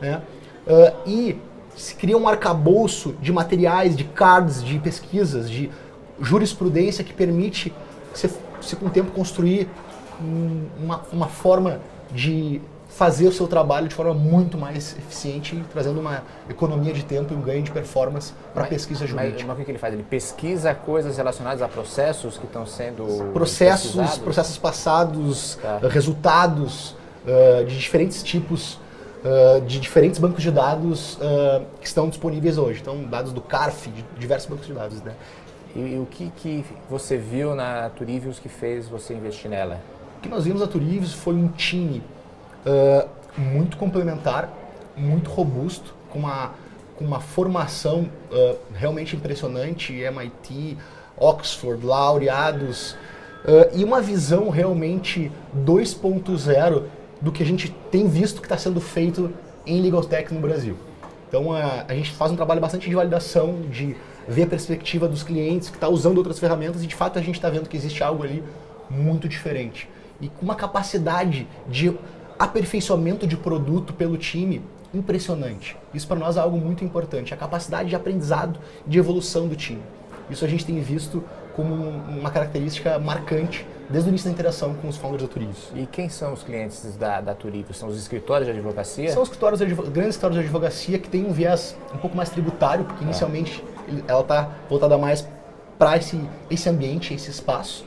[0.00, 0.22] né?
[0.68, 1.36] Ah, e
[1.76, 5.68] se cria um arcabouço de materiais, de cards, de pesquisas, de
[6.20, 7.72] jurisprudência que permite
[8.14, 9.68] você, com o tempo construir
[10.20, 11.80] um- uma, uma forma
[12.12, 12.60] de
[12.96, 17.36] fazer o seu trabalho de forma muito mais eficiente, trazendo uma economia de tempo e
[17.36, 19.44] um ganho de performance para a Mas- pesquisa Mas, jurídica.
[19.48, 19.94] mas o que ele faz?
[19.94, 24.18] Ele pesquisa coisas relacionadas a processos que estão sendo processos, pesquisados?
[24.18, 25.80] processos passados, Tá.
[25.82, 26.94] eh, resultados
[27.26, 28.78] eh, de diferentes tipos,
[29.24, 32.80] eh, de diferentes bancos de dados eh, que estão disponíveis hoje.
[32.80, 35.00] Então, dados do CARF, de diversos bancos de dados.
[35.02, 35.14] Né?
[35.74, 39.80] E, e o que, que você viu na Turivius que fez você investir nela?
[40.18, 42.00] O que nós vimos na Turives foi um time
[42.66, 44.48] eh, muito complementar,
[44.96, 46.52] muito robusto, com uma,
[46.96, 50.78] com uma formação eh, realmente impressionante, MIT,
[51.16, 52.96] Oxford, laureados,
[53.46, 56.84] eh, e uma visão realmente 2.0
[57.20, 59.32] do que a gente tem visto que está sendo feito
[59.66, 60.76] em Legal Tech no Brasil.
[61.28, 63.96] Então a, a gente faz um trabalho bastante de validação, de
[64.26, 67.34] ver a perspectiva dos clientes que está usando outras ferramentas e de fato a gente
[67.34, 68.42] está vendo que existe algo ali
[68.88, 69.88] muito diferente
[70.20, 71.96] e com uma capacidade de
[72.38, 75.76] aperfeiçoamento de produto pelo time impressionante.
[75.92, 79.82] Isso para nós é algo muito importante, a capacidade de aprendizado, de evolução do time.
[80.30, 81.22] Isso a gente tem visto
[81.54, 85.54] como um- uma característica marcante desde o início da interação com os founders da Turismo.
[85.76, 87.76] E quem são os clientes da, da Turivius?
[87.76, 89.12] São os escritórios de advocacia?
[89.12, 92.84] São escritórios de grandes escritórios de advocacia que têm um viés um pouco mais tributário,
[92.84, 95.28] porque inicialmente ele- ela está voltada mais
[95.78, 96.18] para esse,
[96.50, 97.84] esse ambiente, esse espaço.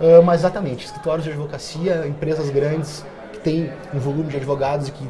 [0.00, 3.04] Ah, mas exatamente, escritórios de advocacia, empresas grandes
[3.42, 5.08] têm um volume de advogados e que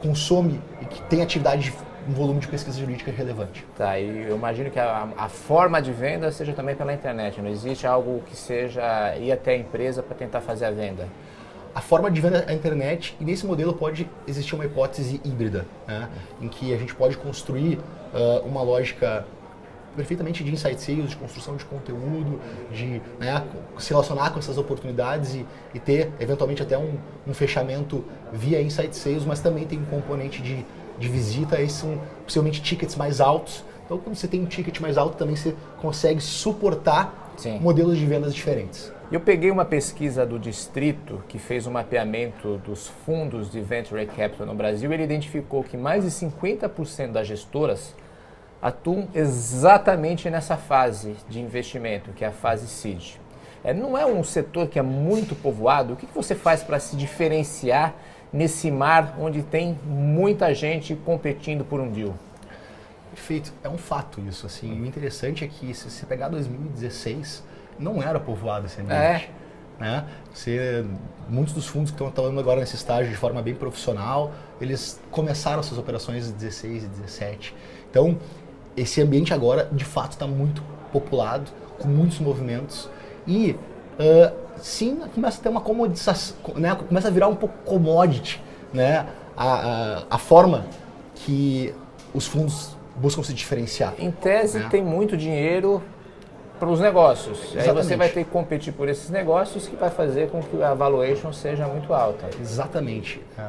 [0.00, 1.76] consome e que tem atividade de
[2.08, 3.66] um volume de pesquisa jurídica relevante.
[3.76, 7.40] Tá, e eu imagino que a, a forma de venda seja também pela internet.
[7.40, 11.08] Não existe algo que seja ir até a empresa para tentar fazer a venda.
[11.74, 15.66] A forma de venda é a internet e nesse modelo pode existir uma hipótese híbrida,
[15.86, 16.08] né?
[16.40, 17.78] em que a gente pode construir
[18.14, 19.26] ah, uma lógica
[19.96, 22.38] perfeitamente de insight sales, de construção de conteúdo,
[22.70, 23.42] de né,
[23.78, 26.94] se relacionar com essas oportunidades e, e ter eventualmente até um,
[27.26, 30.64] um fechamento via insight sales, mas também tem um componente de,
[30.98, 33.64] de visita, esses são possivelmente tickets mais altos.
[33.84, 37.58] Então, quando você tem um ticket mais alto, também você consegue suportar Sim.
[37.60, 38.92] modelos de vendas diferentes.
[39.10, 44.44] Eu peguei uma pesquisa do Distrito que fez um mapeamento dos fundos de Venture Capital
[44.44, 47.94] no Brasil e ele identificou que mais de 50% das gestoras
[48.60, 53.16] atuam exatamente nessa fase de investimento, que é a fase seed.
[53.62, 55.94] É, não é um setor que é muito povoado?
[55.94, 57.94] O que, que você faz para se diferenciar
[58.32, 62.14] nesse mar onde tem muita gente competindo por um deal?
[63.10, 64.46] Perfeito, é um fato isso.
[64.46, 67.42] Assim, o interessante é que se você pegar 2016,
[67.78, 69.30] não era povoado esse ambiente.
[69.78, 70.04] Né?
[70.32, 70.84] Você,
[71.28, 75.62] muitos dos fundos que estão atuando agora nesse estágio de forma bem profissional, eles começaram
[75.62, 77.54] suas operações em 16 e 17.
[77.90, 78.18] Então,
[78.76, 80.62] esse ambiente agora, de fato, está muito
[80.92, 82.88] populado, com muitos movimentos.
[83.26, 83.56] E,
[83.98, 86.74] ah, sim, começa a ter uma comodização, né?
[86.74, 89.06] começa a virar um pouco commodity, né?
[89.36, 90.66] a, a, a forma
[91.14, 91.74] que
[92.14, 93.94] os fundos buscam se diferenciar.
[93.98, 94.68] Em tese, né?
[94.70, 95.82] tem muito dinheiro
[96.58, 97.38] para os negócios.
[97.38, 97.96] Aí você Exatamente.
[97.96, 101.66] vai ter que competir por esses negócios que vai fazer com que a valuation seja
[101.66, 102.30] muito alta.
[102.40, 103.20] Exatamente.
[103.38, 103.48] É.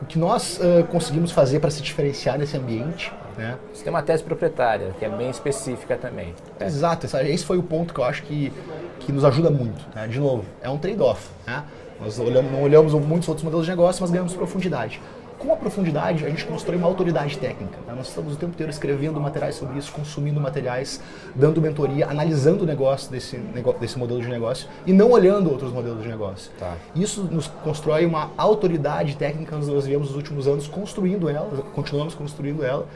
[0.00, 3.56] O que nós uh, conseguimos fazer para se diferenciar nesse ambiente, né?
[3.72, 6.34] Você tem uma tese proprietária, que é bem específica também.
[6.58, 6.66] É.
[6.66, 8.52] Exato, esse foi o ponto que eu acho que,
[8.98, 9.86] que nos ajuda muito.
[9.94, 10.08] Né?
[10.08, 11.28] De novo, é um trade-off.
[11.46, 11.62] Né?
[12.00, 15.00] Nós olhamos, não olhamos muitos outros modelos de negócio, mas ganhamos profundidade.
[15.38, 17.78] Com a profundidade, a gente constrói uma autoridade técnica.
[17.86, 17.94] Né?
[17.96, 21.00] Nós estamos o tempo inteiro escrevendo materiais sobre isso, consumindo materiais,
[21.32, 23.36] dando mentoria, analisando o negócio desse,
[23.80, 26.50] desse modelo de negócio e não olhando outros modelos de negócio.
[26.58, 26.74] Tá.
[26.94, 32.14] Isso nos constrói uma autoridade técnica que nós viemos nos últimos anos construindo ela, continuamos
[32.14, 32.86] construindo ela.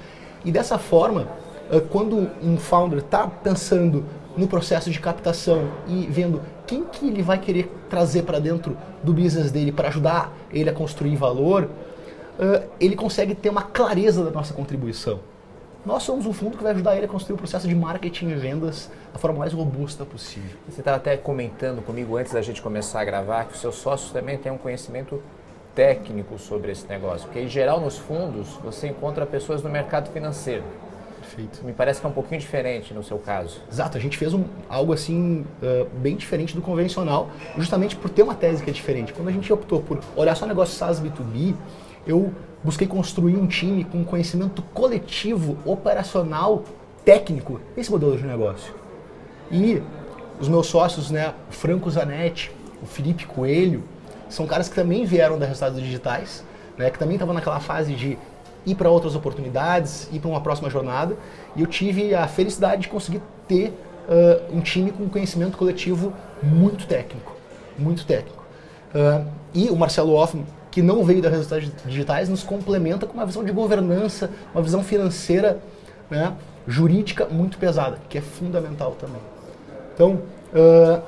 [0.44, 1.28] E dessa forma,
[1.90, 4.04] quando um founder está pensando
[4.36, 9.12] no processo de captação e vendo quem que ele vai querer trazer para dentro do
[9.12, 11.68] business dele para ajudar ele a construir valor,
[12.38, 15.20] uh, ele consegue ter uma clareza da nossa contribuição.
[15.84, 18.34] Nós somos um fundo que vai ajudar ele a construir o processo de marketing e
[18.36, 20.56] vendas da forma mais robusta possível.
[20.68, 24.12] Você estava até comentando comigo antes da gente começar a gravar que os seus sócios
[24.12, 25.20] também têm um conhecimento
[25.74, 30.62] técnico sobre esse negócio, porque em geral nos fundos você encontra pessoas do mercado financeiro.
[31.18, 31.64] Perfeito.
[31.64, 33.60] Me parece que é um pouquinho diferente no seu caso.
[33.70, 38.22] Exato, a gente fez um, algo assim uh, bem diferente do convencional, justamente por ter
[38.22, 39.12] uma tese que é diferente.
[39.12, 41.54] Quando a gente optou por olhar só negócio SaaS B2B,
[42.06, 46.64] eu busquei construir um time com conhecimento coletivo, operacional,
[47.04, 48.74] técnico desse modelo de negócio.
[49.50, 49.82] E
[50.40, 52.50] os meus sócios, né, o Franco Zanetti,
[52.82, 53.82] o Felipe Coelho,
[54.28, 56.44] são caras que também vieram da resultados digitais,
[56.76, 58.18] né, que também estavam naquela fase de
[58.64, 61.16] ir para outras oportunidades, ir para uma próxima jornada.
[61.54, 63.68] E eu tive a felicidade de conseguir ter
[64.08, 66.12] uh, um time com conhecimento coletivo
[66.42, 67.36] muito técnico,
[67.78, 68.42] muito técnico.
[68.94, 73.26] Uh, e o Marcelo Hoffman, que não veio da resultados digitais, nos complementa com uma
[73.26, 75.60] visão de governança, uma visão financeira,
[76.10, 76.34] né,
[76.66, 79.20] jurídica muito pesada, que é fundamental também.
[79.94, 80.22] Então,
[80.54, 81.02] uh,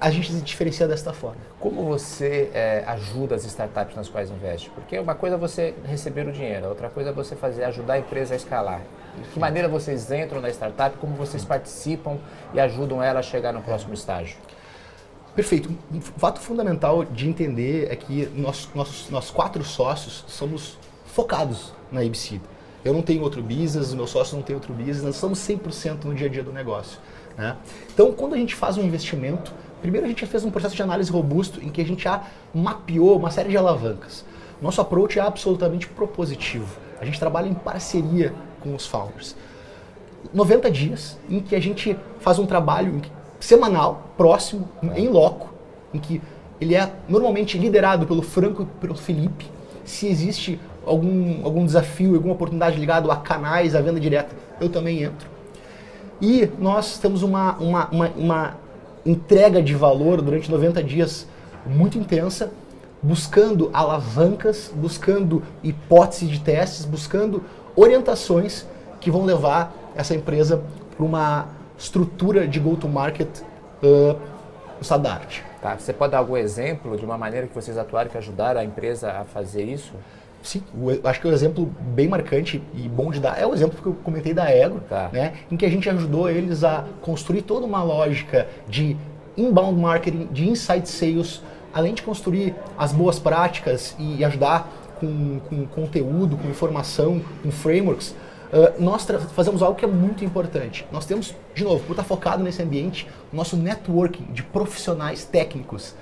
[0.00, 1.40] a gente se diferencia desta forma.
[1.60, 4.68] Como você é, ajuda as startups nas quais investe?
[4.70, 7.98] Porque uma coisa é você receber o dinheiro, outra coisa é você fazer ajudar a
[8.00, 8.82] empresa a escalar.
[9.16, 12.18] De que maneira vocês entram na startup, como vocês participam
[12.52, 14.36] e ajudam ela a chegar no próximo estágio?
[15.34, 15.68] Perfeito.
[15.92, 22.00] Um fato fundamental de entender é que nós, nós, nós quatro sócios somos focados na
[22.00, 22.40] ABC.
[22.84, 26.14] Eu não tenho outro business, meus sócios não têm outro business, nós estamos 100% no
[26.14, 26.98] dia a dia do negócio.
[27.36, 27.56] Né?
[27.92, 31.10] Então, quando a gente faz um investimento, primeiro a gente fez um processo de análise
[31.10, 34.24] robusto em que a gente já mapeou uma série de alavancas.
[34.62, 36.78] Nosso approach é absolutamente propositivo.
[37.00, 39.34] A gente trabalha em parceria com os founders.
[40.32, 43.02] 90 dias em que a gente faz um trabalho
[43.44, 45.52] semanal, próximo, em loco,
[45.92, 46.22] em que
[46.58, 49.46] ele é normalmente liderado pelo Franco e pelo Felipe.
[49.84, 55.02] Se existe algum, algum desafio, alguma oportunidade ligado a canais, a venda direta, eu também
[55.02, 55.28] entro.
[56.22, 58.56] E nós temos uma, uma, uma, uma
[59.04, 61.26] entrega de valor durante 90 dias
[61.66, 62.50] muito intensa,
[63.02, 67.42] buscando alavancas, buscando hipóteses de testes, buscando
[67.76, 68.66] orientações
[69.00, 70.62] que vão levar essa empresa
[70.96, 73.40] para uma estrutura de go-to-market
[73.82, 75.44] uh, da arte.
[75.60, 75.76] Tá.
[75.78, 79.10] Você pode dar algum exemplo de uma maneira que vocês atuaram que ajudaram a empresa
[79.10, 79.92] a fazer isso?
[80.42, 83.80] Sim, o, acho que o exemplo bem marcante e bom de dar é o exemplo
[83.80, 85.08] que eu comentei da Ego, tá.
[85.10, 88.94] né, em que a gente ajudou eles a construir toda uma lógica de
[89.38, 91.40] inbound marketing, de inside sales,
[91.72, 98.14] além de construir as boas práticas e ajudar com, com conteúdo, com informação, com frameworks,
[98.52, 100.86] uh, nós fazemos algo que é muito importante.
[100.90, 105.94] Nós temos, de novo, por estar focado nesse ambiente, o nosso networking de profissionais técnicos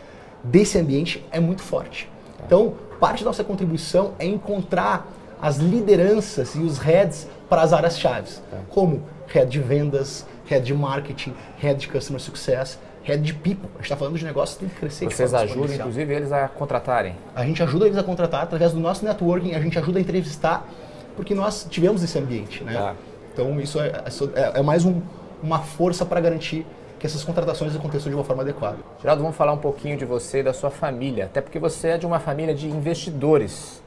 [0.42, 2.09] desse ambiente é muito forte.
[2.44, 5.09] Então, parte da nossa contribuição é encontrar
[5.40, 10.74] as lideranças e os heads para as áreas chaves, como head de vendas, head de
[10.74, 13.68] marketing, head de customer success, head de people.
[13.74, 15.05] A gente está falando de negócios que tem que crescer.
[15.07, 17.16] Vocês ajudam, inclusive, eles a contratarem?
[17.35, 20.68] A gente ajuda eles a contratar através do nosso networking, a gente ajuda a entrevistar,
[21.16, 22.62] porque nós tivemos esse ambiente.
[22.64, 22.75] Né?
[22.75, 22.94] Tá.
[23.33, 23.88] Então, isso é,
[24.35, 25.01] é, é mais um,
[25.42, 26.66] uma força para garantir
[26.98, 28.79] que essas contratações aconteçam de uma forma adequada.
[29.00, 31.98] Geraldo, vamos falar um pouquinho de você e da sua família, até porque você é
[31.98, 33.83] de uma família de investidores.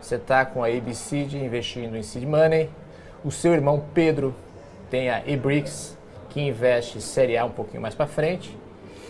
[0.00, 2.68] Você está com a ABC de investindo em seed money,
[3.24, 4.34] o seu irmão Pedro
[4.90, 5.96] tem a eBricks,
[6.28, 8.56] que investe Série A um pouquinho mais para frente,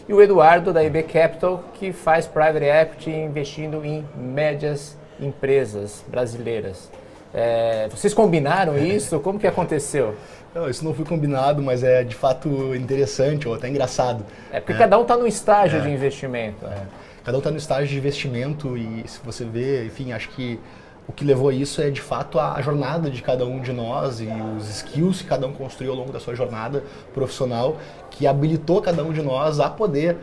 [0.08, 6.90] e o Eduardo da IB Capital, que faz private equity investindo em médias empresas brasileiras.
[7.32, 9.20] É, vocês combinaram isso?
[9.20, 10.14] Como que aconteceu?
[10.54, 14.24] Não, isso não foi combinado, mas é de fato interessante ou até engraçado.
[14.50, 14.76] É porque é.
[14.76, 15.82] cada um está no estágio é.
[15.82, 16.66] de investimento.
[16.66, 16.82] É.
[17.22, 20.58] Cada um está no estágio de investimento e se você vê, enfim, acho que
[21.06, 24.20] o que levou a isso é de fato a jornada de cada um de nós
[24.20, 27.76] e os skills que cada um construiu ao longo da sua jornada profissional,
[28.10, 30.16] que habilitou cada um de nós a poder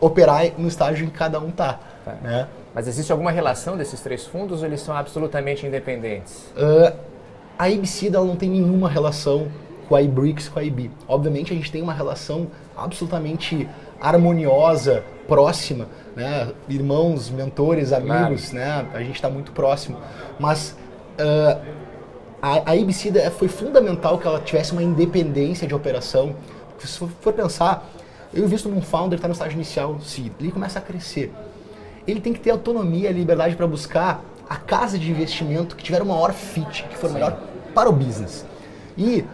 [0.00, 1.78] operar no estágio em que cada um está.
[2.04, 2.12] Tá.
[2.22, 2.48] Né?
[2.74, 6.52] Mas existe alguma relação desses três fundos ou eles são absolutamente independentes?
[6.56, 6.96] Uh,
[7.58, 9.48] a IBC não tem nenhuma relação
[9.88, 10.90] com a iBricks, com a IB.
[11.06, 13.68] Obviamente a gente tem uma relação absolutamente
[14.00, 16.52] harmoniosa, próxima, né?
[16.68, 18.86] irmãos, mentores, amigos, claro.
[18.86, 18.90] né?
[18.92, 19.98] a gente está muito próximo.
[20.38, 20.76] Mas
[21.18, 21.60] uh,
[22.42, 26.34] a, a IBC foi fundamental que ela tivesse uma independência de operação.
[26.78, 27.88] Se for pensar,
[28.32, 31.32] eu visto num founder está no estágio inicial, se ele começa a crescer,
[32.06, 36.02] ele tem que ter autonomia e liberdade para buscar a casa de investimento que tiver
[36.02, 37.14] o maior fit, que for Sim.
[37.14, 37.38] melhor
[37.74, 38.44] para o business.
[38.96, 39.24] E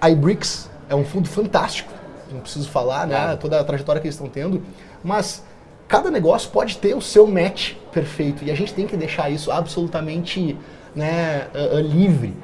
[0.00, 1.92] a iBricks é um fundo fantástico,
[2.30, 4.62] não preciso falar, né, toda a trajetória que eles estão tendo,
[5.02, 5.42] mas
[5.88, 9.50] cada negócio pode ter o seu match perfeito e a gente tem que deixar isso
[9.50, 10.56] absolutamente
[10.94, 12.34] né, uh, uh, livre,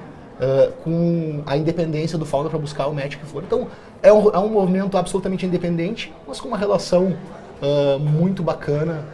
[0.41, 3.43] uh, com a independência do founder para buscar o match que for.
[3.43, 3.69] Então,
[4.03, 7.17] é um, é um movimento absolutamente independente, mas com uma relação
[7.99, 9.05] muito bacana,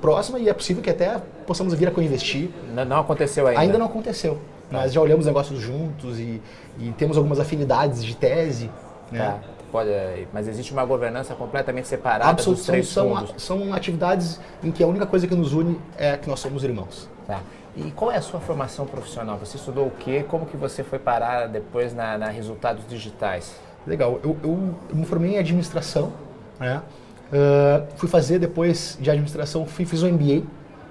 [0.00, 2.50] próxima e é possível que até possamos vir a co-investir.
[2.74, 3.60] Não, não, aconteceu ainda?
[3.60, 4.34] Ainda não aconteceu.
[4.70, 4.78] Tá.
[4.78, 6.40] Mas já olhamos negócios juntos e,
[6.78, 8.70] e temos algumas afinidades de tese.
[9.10, 9.18] Né?
[9.18, 9.40] Tá.
[9.70, 9.90] Pode,
[10.32, 13.42] mas existe uma governança completamente separada dos três são, fundos.
[13.42, 17.08] São atividades em que a única coisa que nos une é que nós somos irmãos.
[17.26, 17.40] Tá.
[17.76, 19.38] E qual é a sua formação profissional?
[19.38, 20.24] Você estudou o quê?
[20.26, 23.54] Como que você foi parar depois na, na Resultados Digitais?
[23.86, 24.18] Legal.
[24.24, 26.12] Eu, eu, eu, me formei em administração,
[26.58, 26.82] né?
[27.30, 30.42] Uh, fui fazer depois de administração, fui, fiz um MBA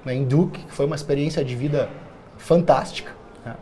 [0.05, 1.89] né, em Duke, que foi uma experiência de vida
[2.37, 3.11] fantástica.
[3.45, 3.55] Né?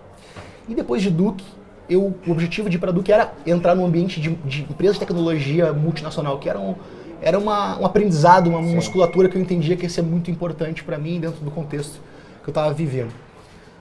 [0.70, 1.44] E depois de Duke,
[1.90, 5.00] eu, o objetivo de ir para Duke era entrar no ambiente de, de empresa de
[5.00, 6.76] tecnologia multinacional, que era um,
[7.22, 8.76] era uma, um aprendizado, uma Sim.
[8.76, 12.00] musculatura que eu entendia que ia ser muito importante para mim dentro do contexto
[12.44, 13.12] que eu estava vivendo.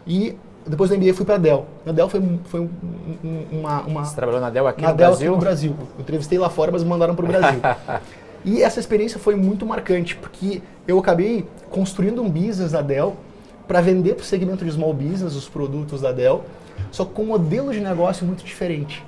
[0.07, 0.37] E
[0.67, 1.67] depois da MBA fui para a Dell.
[1.85, 2.69] Na Dell foi, foi
[3.53, 4.05] uma, uma...
[4.05, 5.27] Você trabalhou na Dell aqui na no Dell Brasil?
[5.27, 5.77] aqui no Brasil.
[5.81, 7.61] Eu entrevistei lá fora, mas me mandaram para o Brasil.
[8.47, 13.17] e essa experiência foi muito marcante, porque eu acabei construindo um business na Dell
[13.67, 16.45] para vender para o segmento de small business os produtos da Dell
[16.93, 19.05] só com um modelo de negócio muito diferente.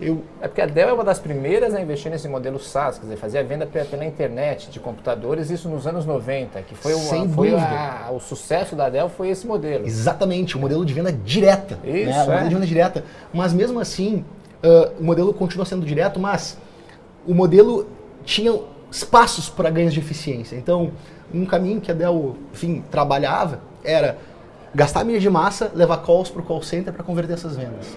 [0.00, 0.24] Eu...
[0.40, 3.16] É porque a Dell é uma das primeiras a investir nesse modelo SaaS, quer dizer,
[3.16, 8.10] fazia venda pela internet de computadores, isso nos anos 90, que foi, uma, foi a,
[8.10, 9.86] o sucesso da Dell foi esse modelo.
[9.86, 11.78] Exatamente, o modelo de venda direta.
[11.84, 12.24] Isso, né?
[12.24, 12.48] O modelo é.
[12.48, 13.04] de venda direta.
[13.32, 14.24] Mas mesmo assim,
[14.64, 16.58] uh, o modelo continua sendo direto, mas
[17.26, 17.86] o modelo
[18.24, 18.58] tinha
[18.90, 20.56] espaços para ganhos de eficiência.
[20.56, 20.92] Então,
[21.32, 24.18] um caminho que a Dell, enfim, trabalhava era
[24.74, 27.96] gastar mídia de massa, levar calls para o call center para converter essas vendas.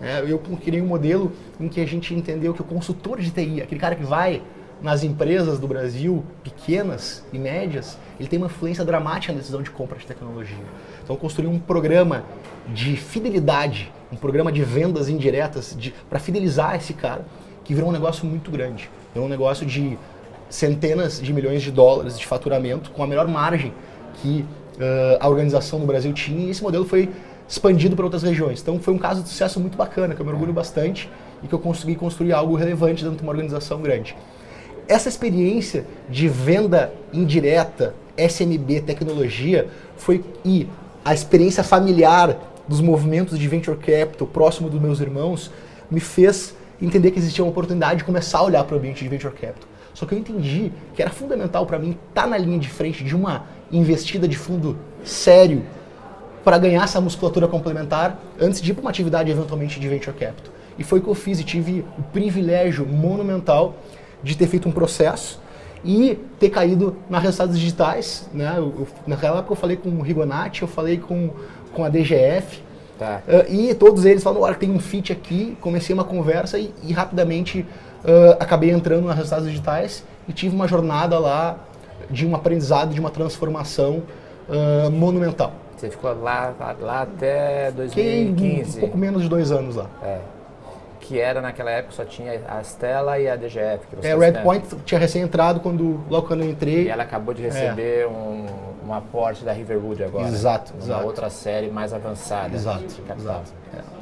[0.00, 3.62] É, eu criei um modelo em que a gente entendeu que o consultor de TI,
[3.62, 4.42] aquele cara que vai
[4.82, 9.70] nas empresas do Brasil, pequenas e médias, ele tem uma influência dramática na decisão de
[9.70, 10.64] compra de tecnologia.
[11.02, 12.24] Então, construí um programa
[12.68, 15.76] de fidelidade, um programa de vendas indiretas
[16.08, 17.24] para fidelizar esse cara,
[17.64, 18.90] que virou um negócio muito grande.
[19.14, 19.96] Virou um negócio de
[20.54, 23.72] centenas de milhões de dólares de faturamento, com a melhor margem
[24.14, 24.44] que
[24.76, 27.10] uh, a organização no Brasil tinha e esse modelo foi
[27.48, 28.60] expandido para outras regiões.
[28.62, 31.10] Então foi um caso de sucesso muito bacana, que eu me orgulho bastante
[31.42, 34.16] e que eu consegui construir algo relevante dentro de uma organização grande.
[34.86, 40.68] Essa experiência de venda indireta, SMB, tecnologia, foi e
[41.04, 42.38] a experiência familiar
[42.68, 45.50] dos movimentos de venture capital próximo dos meus irmãos
[45.90, 49.08] me fez entender que existia uma oportunidade de começar a olhar para o ambiente de
[49.08, 49.73] venture capital.
[49.94, 53.02] Só que eu entendi que era fundamental para mim estar tá na linha de frente
[53.04, 55.62] de uma investida de fundo sério
[56.44, 60.52] para ganhar essa musculatura complementar antes de ir para uma atividade eventualmente de venture capital.
[60.78, 63.76] E foi o que eu fiz e tive o privilégio monumental
[64.22, 65.40] de ter feito um processo
[65.84, 68.28] e ter caído nas resultados digitais.
[68.32, 68.52] Né?
[68.56, 71.30] Eu, eu, naquela época eu falei com o Rigonati, eu falei com,
[71.72, 72.62] com a DGF.
[72.98, 73.22] Tá.
[73.26, 76.92] Uh, e todos eles falaram, olha, tem um fit aqui, comecei uma conversa e, e
[76.92, 77.66] rapidamente
[78.04, 81.56] uh, acabei entrando nas resultados digitais e tive uma jornada lá
[82.10, 84.02] de um aprendizado, de uma transformação
[84.48, 85.52] uh, monumental.
[85.76, 88.78] Você ficou lá, lá até 2015?
[88.78, 89.86] um pouco menos de dois anos lá.
[90.02, 90.18] É.
[91.00, 93.80] Que era naquela época só tinha a Stella e a DGF.
[94.02, 96.84] É, Red Point tinha recém entrado quando, logo quando eu entrei.
[96.84, 98.06] E ela acabou de receber é.
[98.06, 98.46] um,
[98.86, 100.28] um aporte da Riverwood agora.
[100.28, 101.06] Exato, uma exato.
[101.06, 102.54] outra série mais avançada.
[102.54, 102.84] Exato,
[103.18, 103.52] exato.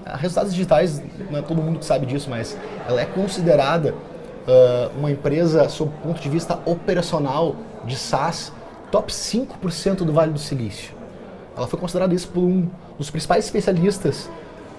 [0.04, 0.16] É.
[0.16, 2.56] Resultados digitais, não é todo mundo que sabe disso, mas
[2.86, 8.52] ela é considerada uh, uma empresa, sob o ponto de vista operacional de SaaS,
[8.90, 10.94] top 5% do Vale do Silício.
[11.56, 12.68] Ela foi considerada isso por um
[12.98, 14.28] dos principais especialistas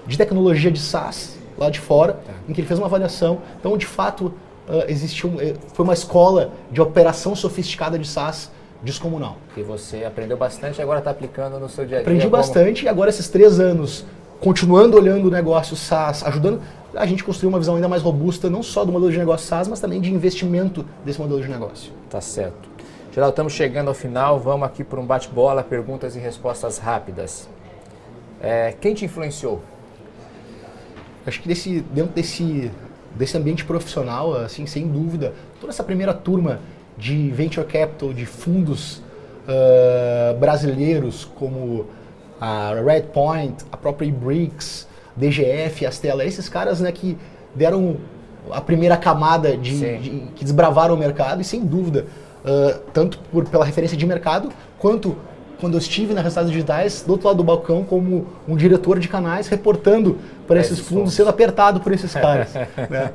[0.06, 2.34] de tecnologia de SaaS lá de fora, tá.
[2.48, 3.40] em que ele fez uma avaliação.
[3.60, 4.34] Então, de fato,
[4.68, 8.52] uh, existiu, eh, foi uma escola de operação sofisticada de SaaS
[8.84, 9.38] descomunal.
[9.56, 12.08] E você aprendeu bastante e agora está aplicando no seu dia a dia.
[12.08, 14.06] Aprendi como- bastante e agora esses três anos,
[14.40, 16.62] continuando olhando o negócio SaaS, ajudando
[16.94, 19.48] a gente a construir uma visão ainda mais robusta, não só do modelo de negócio
[19.48, 21.92] SaaS, mas também de investimento desse modelo de negócio.
[22.10, 22.70] Tá certo.
[23.12, 24.40] Geraldo, estamos chegando ao final.
[24.40, 27.48] Vamos aqui para um bate-bola, perguntas e respostas rápidas.
[28.42, 29.62] É, quem te influenciou?
[31.26, 32.70] Acho que desse, dentro desse,
[33.16, 36.60] desse ambiente profissional, assim, sem dúvida, toda essa primeira turma
[36.98, 39.02] de venture capital, de fundos
[39.48, 41.86] ah, brasileiros, como
[42.40, 47.18] a Redpoint, a própria eBricks, DGF, Astela, esses caras né, que
[47.56, 47.98] deram
[48.52, 52.06] a primeira camada de, de- que desbravaram o mercado e sem dúvida,
[52.46, 55.16] ah, tanto por, pela referência de mercado, quanto
[55.60, 59.08] quando eu estive nas resultados digitais, do outro lado do balcão, como um diretor de
[59.08, 61.14] canais, reportando para esses Esses fundos, fundos.
[61.14, 62.54] sendo apertado por esses caras.
[62.90, 63.14] né?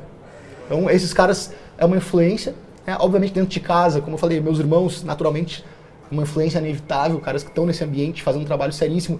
[0.65, 2.55] Então, esses caras é uma influência,
[2.89, 2.97] né?
[2.99, 5.63] obviamente dentro de casa, como eu falei, meus irmãos, naturalmente,
[6.11, 9.19] uma influência inevitável, caras que estão nesse ambiente fazendo um trabalho seríssimo,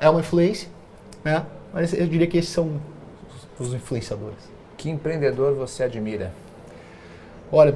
[0.00, 0.68] é uma influência,
[1.24, 1.44] né?
[1.74, 2.80] mas eu diria que esses são
[3.58, 4.38] os- influenciadores.
[4.76, 6.32] Que empreendedor você admira?
[7.50, 7.74] Olha,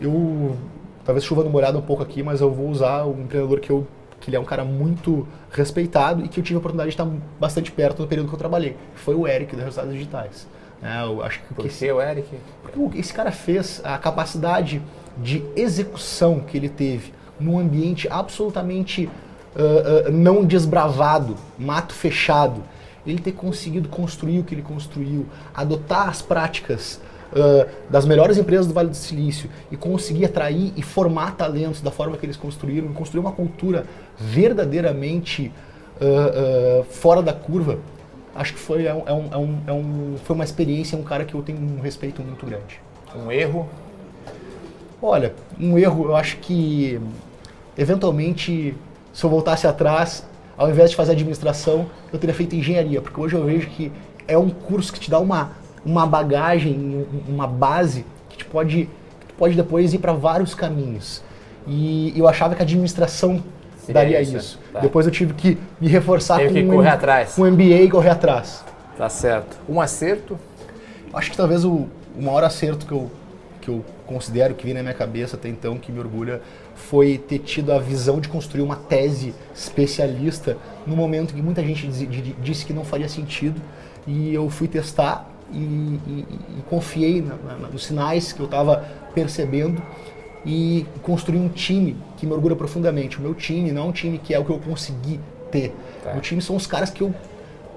[0.00, 0.56] eu
[1.04, 3.86] talvez chuva no molhado um pouco aqui, mas eu vou usar um empreendedor que eu
[4.20, 7.08] que ele é um cara muito respeitado e que eu tive a oportunidade de estar
[7.38, 8.76] bastante perto no período que eu trabalhei.
[8.96, 10.44] Foi o Eric da Resultados Digitais.
[10.82, 12.28] É, eu acho que Por que o Eric?
[12.94, 14.80] esse cara fez a capacidade
[15.16, 19.08] de execução que ele teve num ambiente absolutamente
[19.56, 22.62] ah, ah, não desbravado, mato fechado,
[23.04, 27.00] ele ter conseguido construir o que ele construiu, adotar as práticas
[27.34, 31.90] ah, das melhores empresas do Vale do Silício e conseguir atrair e formar talentos da
[31.90, 33.84] forma que eles construíram, e construir uma cultura
[34.16, 35.52] verdadeiramente
[36.90, 37.80] fora da curva,
[38.34, 39.36] acho que foi, é um- é um- é
[39.72, 42.80] um- é foi uma experiência, um cara que eu tenho um respeito muito grande.
[43.16, 43.68] Um erro?
[45.00, 47.00] Olha, um erro, eu acho que
[47.76, 48.74] eventualmente,
[49.12, 50.26] se eu voltasse atrás,
[50.56, 53.92] ao invés de fazer administração, eu teria feito engenharia, porque hoje eu vejo que
[54.26, 55.52] é um curso que te dá uma,
[55.84, 58.88] uma bagagem, um- uma base que te pode,
[59.26, 61.22] que pode depois ir para vários caminhos.
[61.66, 63.42] E eu achava que a administração
[63.88, 64.58] Seria daria isso, isso.
[64.72, 64.80] tá.
[64.80, 67.34] Depois eu tive que me reforçar Teve com que um, correr M- atrás.
[67.34, 68.64] com um MBA e correr atrás.
[68.96, 69.56] Tá certo.
[69.68, 70.38] Um acerto?
[71.12, 71.70] Acho que talvez o,
[72.16, 73.10] o maior acerto que eu,
[73.60, 76.40] que eu considero que vem na minha cabeça até então, que me orgulha,
[76.74, 81.86] foi ter tido a visão de construir uma tese especialista no momento que muita gente
[82.42, 83.60] disse que não faria sentido.
[84.06, 86.26] E eu fui testar e, e-
[86.58, 88.84] e confiei na- na- nos sinais que eu estava
[89.14, 89.82] percebendo
[90.46, 93.18] e construí um time que me orgulha profundamente.
[93.18, 95.20] O meu time não é um time que é o que eu consegui
[95.50, 95.74] ter.
[96.02, 96.10] Tá.
[96.10, 97.14] O meu time são os caras que eu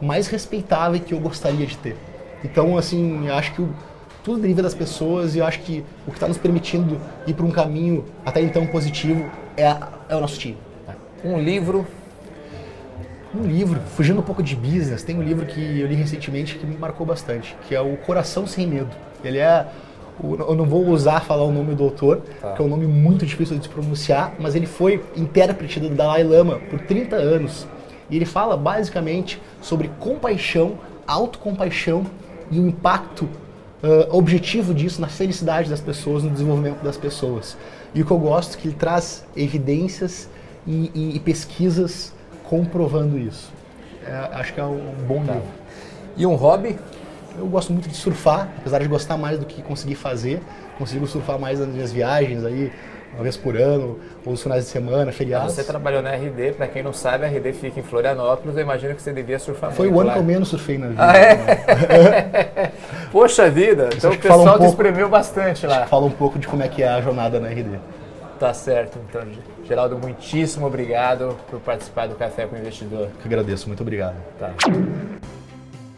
[0.01, 1.95] mais respeitava e que eu gostaria de ter.
[2.43, 3.69] Então, assim, acho que o-
[4.23, 7.45] tudo deriva das pessoas e eu acho que o que está nos permitindo ir para
[7.45, 9.25] um caminho até então positivo
[9.57, 10.57] é, a- é o nosso time.
[11.23, 11.85] Um livro?
[13.33, 16.65] Um livro, fugindo um pouco de business, tem um livro que eu li recentemente que
[16.65, 18.89] me marcou bastante, que é o Coração Sem Medo.
[19.23, 19.65] Ele é.
[20.23, 22.53] Eu não vou usar falar o nome do autor, Tá.
[22.53, 26.23] que é um nome muito difícil de se pronunciar, mas ele foi intérprete do Dalai
[26.23, 27.65] Lama por 30 anos.
[28.09, 30.73] E ele fala basicamente sobre compaixão,
[31.07, 32.05] autocompaixão
[32.51, 33.27] e o impacto
[33.83, 37.57] ah, objetivo disso na felicidade das pessoas, no desenvolvimento das pessoas.
[37.95, 40.29] E o que eu gosto é que ele traz evidências
[40.67, 42.13] e, e- e pesquisas
[42.43, 43.51] comprovando isso.
[44.05, 45.41] É, acho que é um bom livro.
[46.17, 46.77] E um hobby?
[47.37, 50.41] Eu gosto muito de surfar, apesar de gostar mais do que conseguir fazer.
[50.77, 52.71] Consigo surfar mais nas minhas viagens aí,
[53.13, 55.53] uma vez por ano, ou nos finais de semana, feriados.
[55.53, 58.95] Você trabalhou na RD, pra quem não sabe, a RD fica em Florianópolis, eu imagino
[58.95, 60.13] que você devia surfar Foi o ano lá.
[60.13, 61.03] que eu menos surfei na vida.
[61.03, 62.71] Ah, é?
[63.11, 65.85] Poxa vida, então o fala um pessoal te pouco- espremeu bastante lá.
[65.87, 67.77] Fala um pouco de como é que é a jornada na RD.
[68.39, 69.21] Tá certo, então,
[69.67, 73.09] Geraldo, muitíssimo obrigado por participar do Café com o Investidor.
[73.21, 74.15] Que agradeço, muito obrigado.
[74.39, 74.51] Tá.